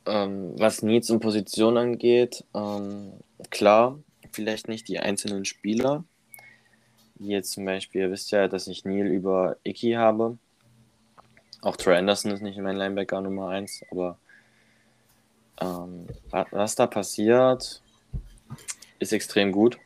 [0.07, 3.13] Ähm, was Needs und Position angeht, ähm,
[3.51, 3.99] klar,
[4.33, 6.05] vielleicht nicht die einzelnen Spieler.
[7.19, 10.39] Jetzt zum Beispiel, ihr wisst ja, dass ich Neil über Icky habe.
[11.63, 14.17] Auch Troy Anderson ist nicht mein Linebacker Nummer 1, aber
[15.61, 16.07] ähm,
[16.51, 17.83] was da passiert,
[18.99, 19.79] ist extrem gut.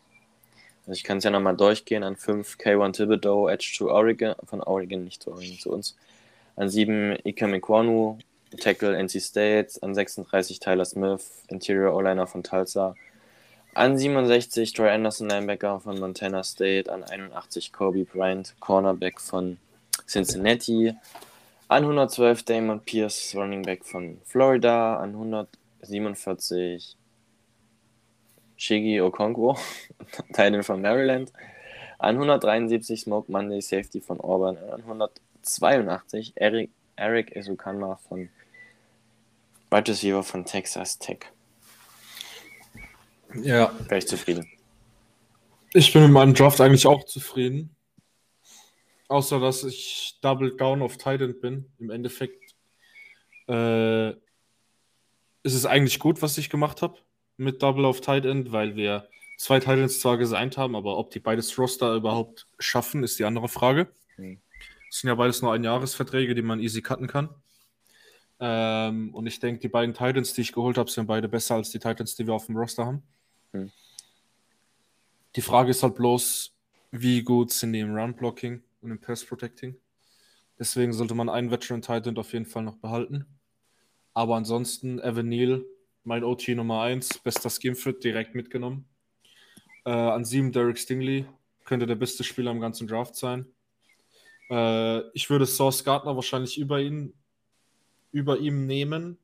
[0.86, 2.04] Also ich kann es ja nochmal durchgehen.
[2.04, 5.96] An 5 K1 Thibodeau, Edge to Oregon, von Oregon, nicht zu Oregon, zu uns.
[6.56, 8.18] An 7 Ika Mekwanu,
[8.60, 9.82] Tackle NC State.
[9.82, 12.94] An 36 Tyler Smith, Interior O-Liner von Tulsa.
[13.76, 16.88] An 67 Troy Anderson, Linebacker von Montana State.
[16.88, 19.58] An 81 Kobe Bryant, Cornerback von
[20.06, 20.94] Cincinnati.
[21.66, 25.00] An 112 Damon Pierce, Running Back von Florida.
[25.00, 26.96] An 147
[28.56, 29.58] Shigi Okonkwo,
[30.28, 31.32] Titan von Maryland.
[31.98, 34.56] An 173 Smoke Monday, Safety von Auburn.
[34.56, 38.28] An 182 Eric, Eric Esukanma von
[39.72, 41.33] Wide Receiver von Texas Tech.
[43.42, 43.72] Ja.
[43.88, 44.48] Wäre ich zufrieden.
[45.72, 47.74] Ich bin mit meinem Draft eigentlich auch zufrieden.
[49.08, 51.66] Außer, dass ich Double Down auf Titan bin.
[51.78, 52.54] Im Endeffekt
[53.48, 56.98] äh, ist es eigentlich gut, was ich gemacht habe
[57.36, 61.10] mit Double auf Tight End, weil wir zwei Tight Ends zwar gesigned haben, aber ob
[61.10, 63.88] die beides Roster überhaupt schaffen, ist die andere Frage.
[64.16, 64.40] Mhm.
[64.88, 67.28] Das sind ja beides nur Einjahresverträge, die man easy cutten kann.
[68.40, 71.70] Ähm, und ich denke, die beiden Titans, die ich geholt habe, sind beide besser als
[71.70, 73.02] die Titans, die wir auf dem Roster haben.
[73.54, 73.70] Mhm.
[75.36, 76.54] Die Frage ist halt bloß,
[76.90, 79.76] wie gut sind die im Run-Blocking und im Pass-Protecting.
[80.58, 83.26] Deswegen sollte man einen Veteran Titan auf jeden Fall noch behalten.
[84.12, 85.64] Aber ansonsten, Evan Neal,
[86.04, 88.86] mein OT Nummer 1, bester Skimfit, direkt mitgenommen.
[89.84, 91.26] Äh, an 7 Derek Stingley,
[91.64, 93.46] könnte der beste Spieler im ganzen Draft sein.
[94.50, 97.14] Äh, ich würde Source Gardner wahrscheinlich über ihn,
[98.12, 99.18] über ihm nehmen.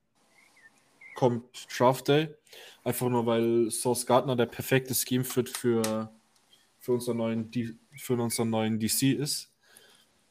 [1.20, 2.34] Kommt Draft Day.
[2.82, 6.10] Einfach nur, weil Source Gardner der perfekte Scheme-Fit für,
[6.78, 7.50] für, unseren neuen,
[7.94, 9.52] für unseren neuen DC ist.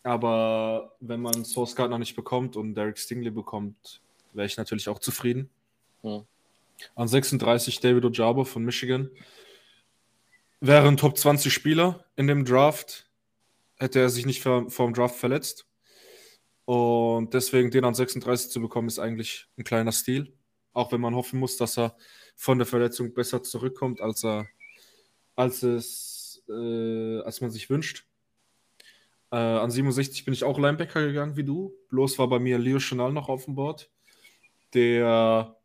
[0.02, 4.02] Aber wenn man Source Gardner nicht bekommt und Derek Stingley bekommt,
[4.34, 5.52] wäre ich natürlich auch zufrieden.
[6.02, 6.24] Hm.
[6.96, 9.12] An 36 David Ojabo von Michigan.
[10.60, 13.08] Wäre ein Top 20 Spieler in dem Draft,
[13.78, 15.68] hätte er sich nicht vor, vor dem Draft verletzt.
[16.66, 20.34] Und deswegen den an 36 zu bekommen, ist eigentlich ein kleiner Stil.
[20.74, 21.96] Auch wenn man hoffen muss, dass er
[22.36, 24.48] von der Verletzung besser zurückkommt, als er
[25.36, 28.06] als es äh, als man sich wünscht.
[29.32, 31.74] Äh, an 67 bin ich auch Linebacker gegangen wie du.
[31.90, 33.90] Bloß war bei mir Leo Chanel noch auf dem Board,
[34.74, 35.56] der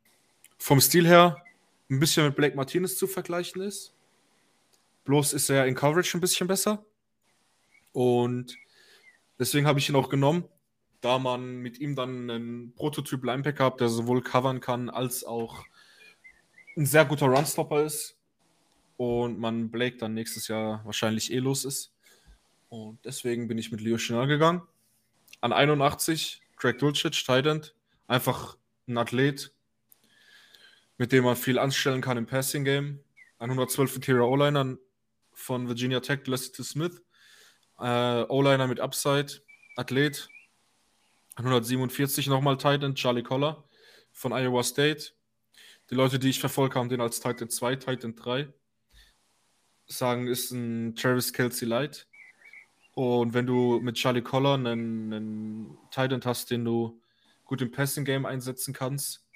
[0.59, 1.43] vom Stil her
[1.91, 3.95] ein bisschen mit Blake Martinez zu vergleichen ist.
[5.05, 6.85] Bloß ist er in Coverage ein bisschen besser.
[7.93, 8.57] Und
[9.39, 10.45] deswegen habe ich ihn auch genommen,
[11.05, 15.65] da man mit ihm dann einen Prototyp Linebacker hat, der sowohl covern kann als auch
[16.79, 18.17] ein sehr guter Runstopper ist.
[18.97, 21.93] Und man Blake dann nächstes Jahr wahrscheinlich eh los ist.
[22.71, 24.63] Und deswegen bin ich mit Leo Chanel gegangen.
[25.43, 27.75] An 81 Greg Dulcich, Tight
[28.07, 29.53] Einfach ein Athlet,
[30.97, 33.01] mit dem man viel anstellen kann im Passing Game.
[33.39, 34.79] An 112 Interior O-Liner
[35.35, 37.03] von Virginia Tech, Lester Smith.
[37.79, 39.43] Äh, O-Liner mit Upside,
[39.77, 40.29] Athlet.
[41.37, 43.65] An 147 nochmal Titan, Charlie Collar
[44.13, 45.13] von Iowa State.
[45.91, 48.49] Die Leute, die ich verfolge, haben den als Titan 2, Titan 3.
[49.87, 52.07] Sagen, ist ein Travis Kelsey Light.
[52.93, 57.01] Und wenn du mit Charlie Collar einen, einen Titan hast, den du
[57.45, 59.27] gut im Passing Game einsetzen kannst,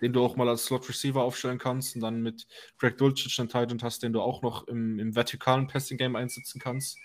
[0.00, 2.46] den du auch mal als Slot Receiver aufstellen kannst und dann mit
[2.78, 6.58] Greg Dulcich einen Titan hast, den du auch noch im, im vertikalen Passing Game einsetzen
[6.58, 6.98] kannst,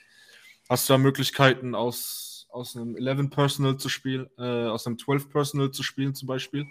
[0.69, 5.29] hast du da Möglichkeiten aus, aus einem 11 Personal zu spielen, äh, aus einem 12
[5.29, 6.65] Personal zu spielen zum Beispiel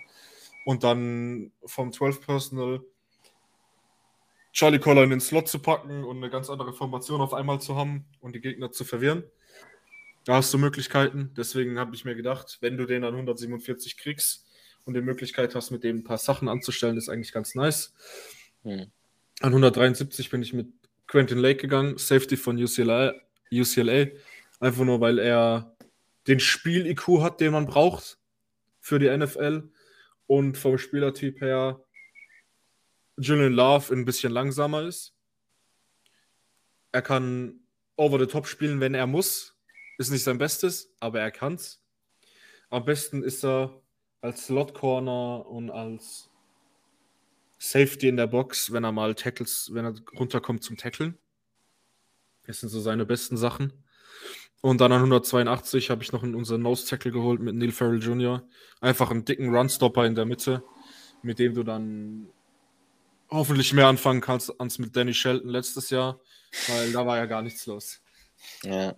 [0.64, 2.80] und dann vom 12 Personal
[4.52, 7.76] Charlie Collar in den Slot zu packen und eine ganz andere Formation auf einmal zu
[7.76, 9.24] haben und die Gegner zu verwirren.
[10.24, 11.32] Da hast du Möglichkeiten.
[11.36, 14.46] Deswegen habe ich mir gedacht, wenn du den an 147 kriegst
[14.84, 17.94] und die Möglichkeit hast, mit dem ein paar Sachen anzustellen, ist eigentlich ganz nice.
[18.64, 18.90] Hm.
[19.40, 20.66] An 173 bin ich mit
[21.06, 23.14] Quentin Lake gegangen, Safety von UCLA,
[23.52, 24.08] UCLA.
[24.60, 25.76] Einfach nur, weil er
[26.26, 28.18] den Spiel-IQ hat, den man braucht
[28.80, 29.70] für die NFL
[30.26, 31.82] und vom Spielertyp her
[33.16, 35.14] Julian Love ein bisschen langsamer ist.
[36.92, 37.60] Er kann
[37.96, 39.56] over the top spielen, wenn er muss.
[39.98, 41.82] Ist nicht sein Bestes, aber er kann's.
[42.70, 43.82] Am besten ist er
[44.20, 46.30] als Slot Corner und als
[47.58, 51.18] Safety in der Box, wenn er mal Tackles, wenn er runterkommt zum Tackeln.
[52.46, 53.72] Das sind so seine besten Sachen.
[54.60, 58.42] Und dann an 182 habe ich noch unseren Nose Tackle geholt mit Neil Farrell Jr.
[58.80, 60.64] Einfach einen dicken Runstopper in der Mitte,
[61.22, 62.28] mit dem du dann
[63.30, 66.18] hoffentlich mehr anfangen kannst als mit Danny Shelton letztes Jahr,
[66.68, 68.00] weil da war ja gar nichts los.
[68.64, 68.94] Ja.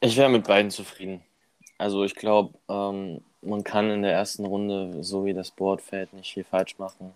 [0.00, 1.22] Ich wäre mit beiden zufrieden.
[1.78, 6.12] Also ich glaube, ähm, man kann in der ersten Runde, so wie das Board fällt,
[6.12, 7.12] nicht viel falsch machen.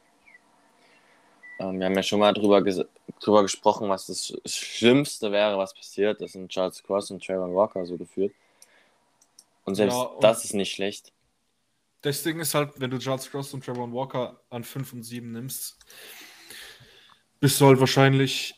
[1.59, 6.21] Ähm, wir haben ja schon mal drüber, drüber gesprochen, was das Schlimmste wäre, was passiert.
[6.21, 8.33] Das sind Charles Cross und Trayvon Walker so geführt.
[9.65, 11.13] Und selbst ja, und das ist nicht schlecht.
[12.03, 15.33] Das Ding ist halt, wenn du Charles Cross und Trayvon Walker an 5 und 7
[15.33, 15.79] nimmst,
[17.41, 18.55] bist du halt wahrscheinlich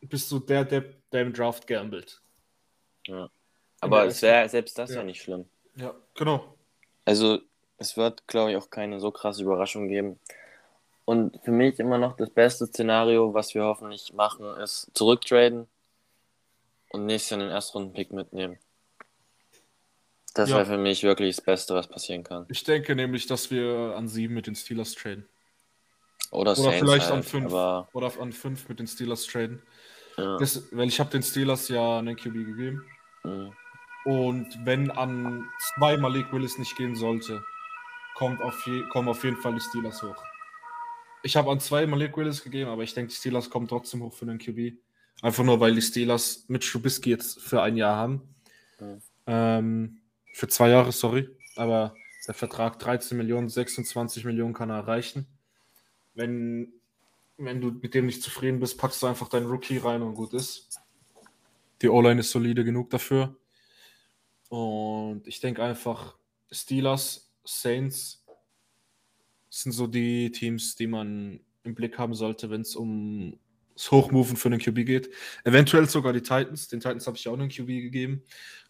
[0.00, 2.20] bist du der, der, der im Draft gambelt.
[3.06, 3.30] Ja.
[3.80, 4.96] Aber es wäre selbst das ja.
[4.96, 5.46] ja nicht schlimm.
[5.76, 6.54] Ja, genau.
[7.04, 7.38] Also
[7.78, 10.18] es wird, glaube ich, auch keine so krasse Überraschung geben.
[11.04, 15.66] Und für mich immer noch das beste Szenario, was wir hoffentlich machen, ist zurücktraden
[16.90, 18.58] und nächstes Jahr den Erstrunden-Pick mitnehmen.
[20.34, 20.56] Das ja.
[20.56, 22.46] wäre für mich wirklich das Beste, was passieren kann.
[22.48, 25.28] Ich denke nämlich, dass wir an sieben mit den Steelers traden.
[26.30, 27.46] Oder, Oder vielleicht halt, an fünf.
[27.46, 27.88] Aber...
[27.92, 29.62] Oder an fünf mit den Steelers traden.
[30.16, 30.36] Ja.
[30.38, 32.86] Das, weil ich habe den Steelers ja einen QB gegeben.
[33.24, 33.52] Mhm.
[34.04, 37.44] Und wenn an zwei Malik Willis nicht gehen sollte,
[38.14, 40.22] kommt auf je, kommen auf jeden Fall die Steelers hoch.
[41.22, 44.14] Ich habe an zwei Malik Willis gegeben, aber ich denke, die Steelers kommen trotzdem hoch
[44.14, 44.78] für den QB.
[45.22, 48.22] Einfach nur, weil die Steelers mit Trubisky jetzt für ein Jahr haben.
[48.80, 49.02] Mhm.
[49.26, 50.00] Ähm,
[50.32, 51.28] für zwei Jahre, sorry.
[51.56, 51.94] Aber
[52.26, 55.26] der Vertrag 13 Millionen, 26 Millionen kann er erreichen.
[56.14, 56.72] Wenn,
[57.36, 60.32] wenn du mit dem nicht zufrieden bist, packst du einfach deinen Rookie rein und gut
[60.32, 60.80] ist.
[61.82, 63.36] Die O-Line ist solide genug dafür.
[64.48, 66.16] Und ich denke einfach,
[66.50, 68.19] Steelers, Saints,
[69.50, 73.38] sind so die Teams, die man im Blick haben sollte, wenn es um
[73.74, 75.10] das Hochmoven für den QB geht.
[75.44, 76.68] Eventuell sogar die Titans.
[76.68, 78.22] Den Titans habe ich auch einen QB gegeben.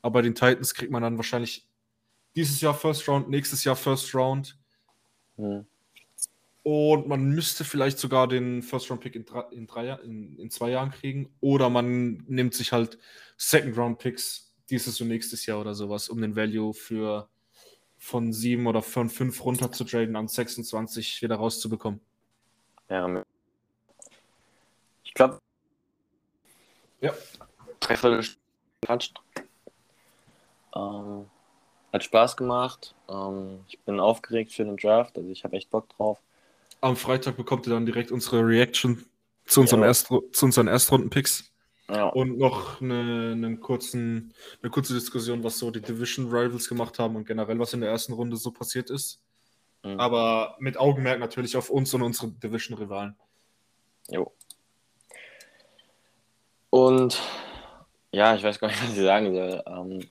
[0.03, 1.69] Aber den Titans kriegt man dann wahrscheinlich
[2.37, 4.57] dieses Jahr First Round, nächstes Jahr First Round.
[5.37, 5.67] Mhm.
[6.63, 10.51] Und man müsste vielleicht sogar den First Round Pick in, drei, in, drei, in, in
[10.51, 11.35] zwei Jahren kriegen.
[11.41, 12.99] Oder man nimmt sich halt
[13.37, 17.29] Second Round Picks dieses und nächstes Jahr oder sowas, um den Value für
[18.01, 22.01] von 7 oder von 5 runter zu traden an 26 wieder rauszubekommen.
[22.89, 23.25] Ja,
[25.05, 25.39] ich glaube,
[27.01, 27.13] ja.
[27.79, 28.27] dreiviertel
[28.83, 29.15] quatscht.
[30.75, 31.27] Ähm,
[31.93, 32.95] hat Spaß gemacht.
[33.09, 36.19] Ähm, ich bin aufgeregt für den Draft, also ich habe echt Bock drauf.
[36.81, 39.05] Am Freitag bekommt ihr dann direkt unsere Reaction
[39.45, 39.89] zu, unserem ja.
[39.89, 41.50] Erst, zu unseren Erstrunden-Picks.
[41.93, 42.09] Ja.
[42.09, 44.33] Und noch eine, einen kurzen,
[44.63, 47.91] eine kurze Diskussion, was so die Division Rivals gemacht haben und generell, was in der
[47.91, 49.21] ersten Runde so passiert ist.
[49.83, 49.99] Mhm.
[49.99, 53.17] Aber mit Augenmerk natürlich auf uns und unsere Division-Rivalen.
[54.09, 54.33] Jo.
[56.71, 57.21] Und
[58.13, 59.63] ja, ich weiß gar nicht, was ich sagen soll.
[59.67, 60.09] Ähm,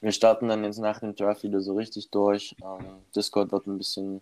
[0.00, 2.54] wir starten dann jetzt nach dem Draft wieder so richtig durch.
[2.62, 4.20] Ähm, Discord wird ein bisschen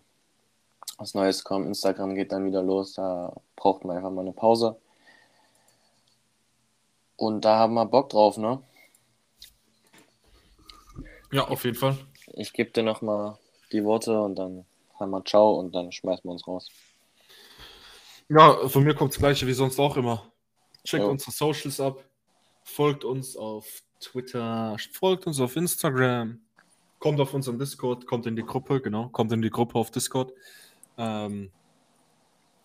[0.97, 1.67] was Neues kommen.
[1.67, 2.93] Instagram geht dann wieder los.
[2.93, 4.77] Da braucht man einfach mal eine Pause.
[7.25, 8.61] Und da haben wir Bock drauf, ne?
[11.31, 11.97] Ja, auf jeden Fall.
[12.33, 13.37] Ich gebe dir nochmal
[13.71, 14.65] die Worte und dann
[14.99, 16.67] haben wir Ciao und dann schmeißen wir uns raus.
[18.27, 20.33] Ja, von mir kommt das gleiche wie sonst auch immer.
[20.83, 21.11] Checkt Jo.
[21.11, 22.03] unsere Socials ab,
[22.63, 26.41] folgt uns auf Twitter, folgt uns auf Instagram,
[26.99, 30.33] kommt auf unseren Discord, kommt in die Gruppe, genau, kommt in die Gruppe auf Discord.
[30.97, 31.51] Ähm,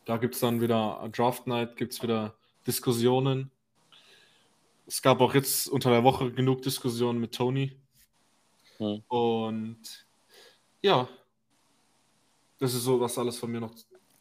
[0.04, 2.34] da gibt es dann wieder Draft Night, gibt es wieder
[2.66, 3.52] Diskussionen.
[4.88, 7.78] Es gab auch jetzt unter der Woche genug Diskussionen mit Tony.
[8.78, 9.02] Hm.
[9.08, 10.06] Und
[10.80, 11.06] ja,
[12.58, 13.74] das ist so, was alles von mir noch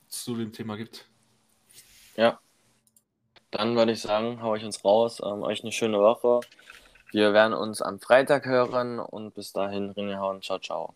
[0.09, 1.05] zu dem Thema gibt.
[2.18, 2.38] Ja.
[3.49, 5.22] Dann würde ich sagen, hau ich uns raus.
[5.24, 6.41] Ähm, euch eine schöne Woche.
[7.13, 10.41] Wir werden uns am Freitag hören und bis dahin reingehauen.
[10.41, 10.93] Ciao, ciao.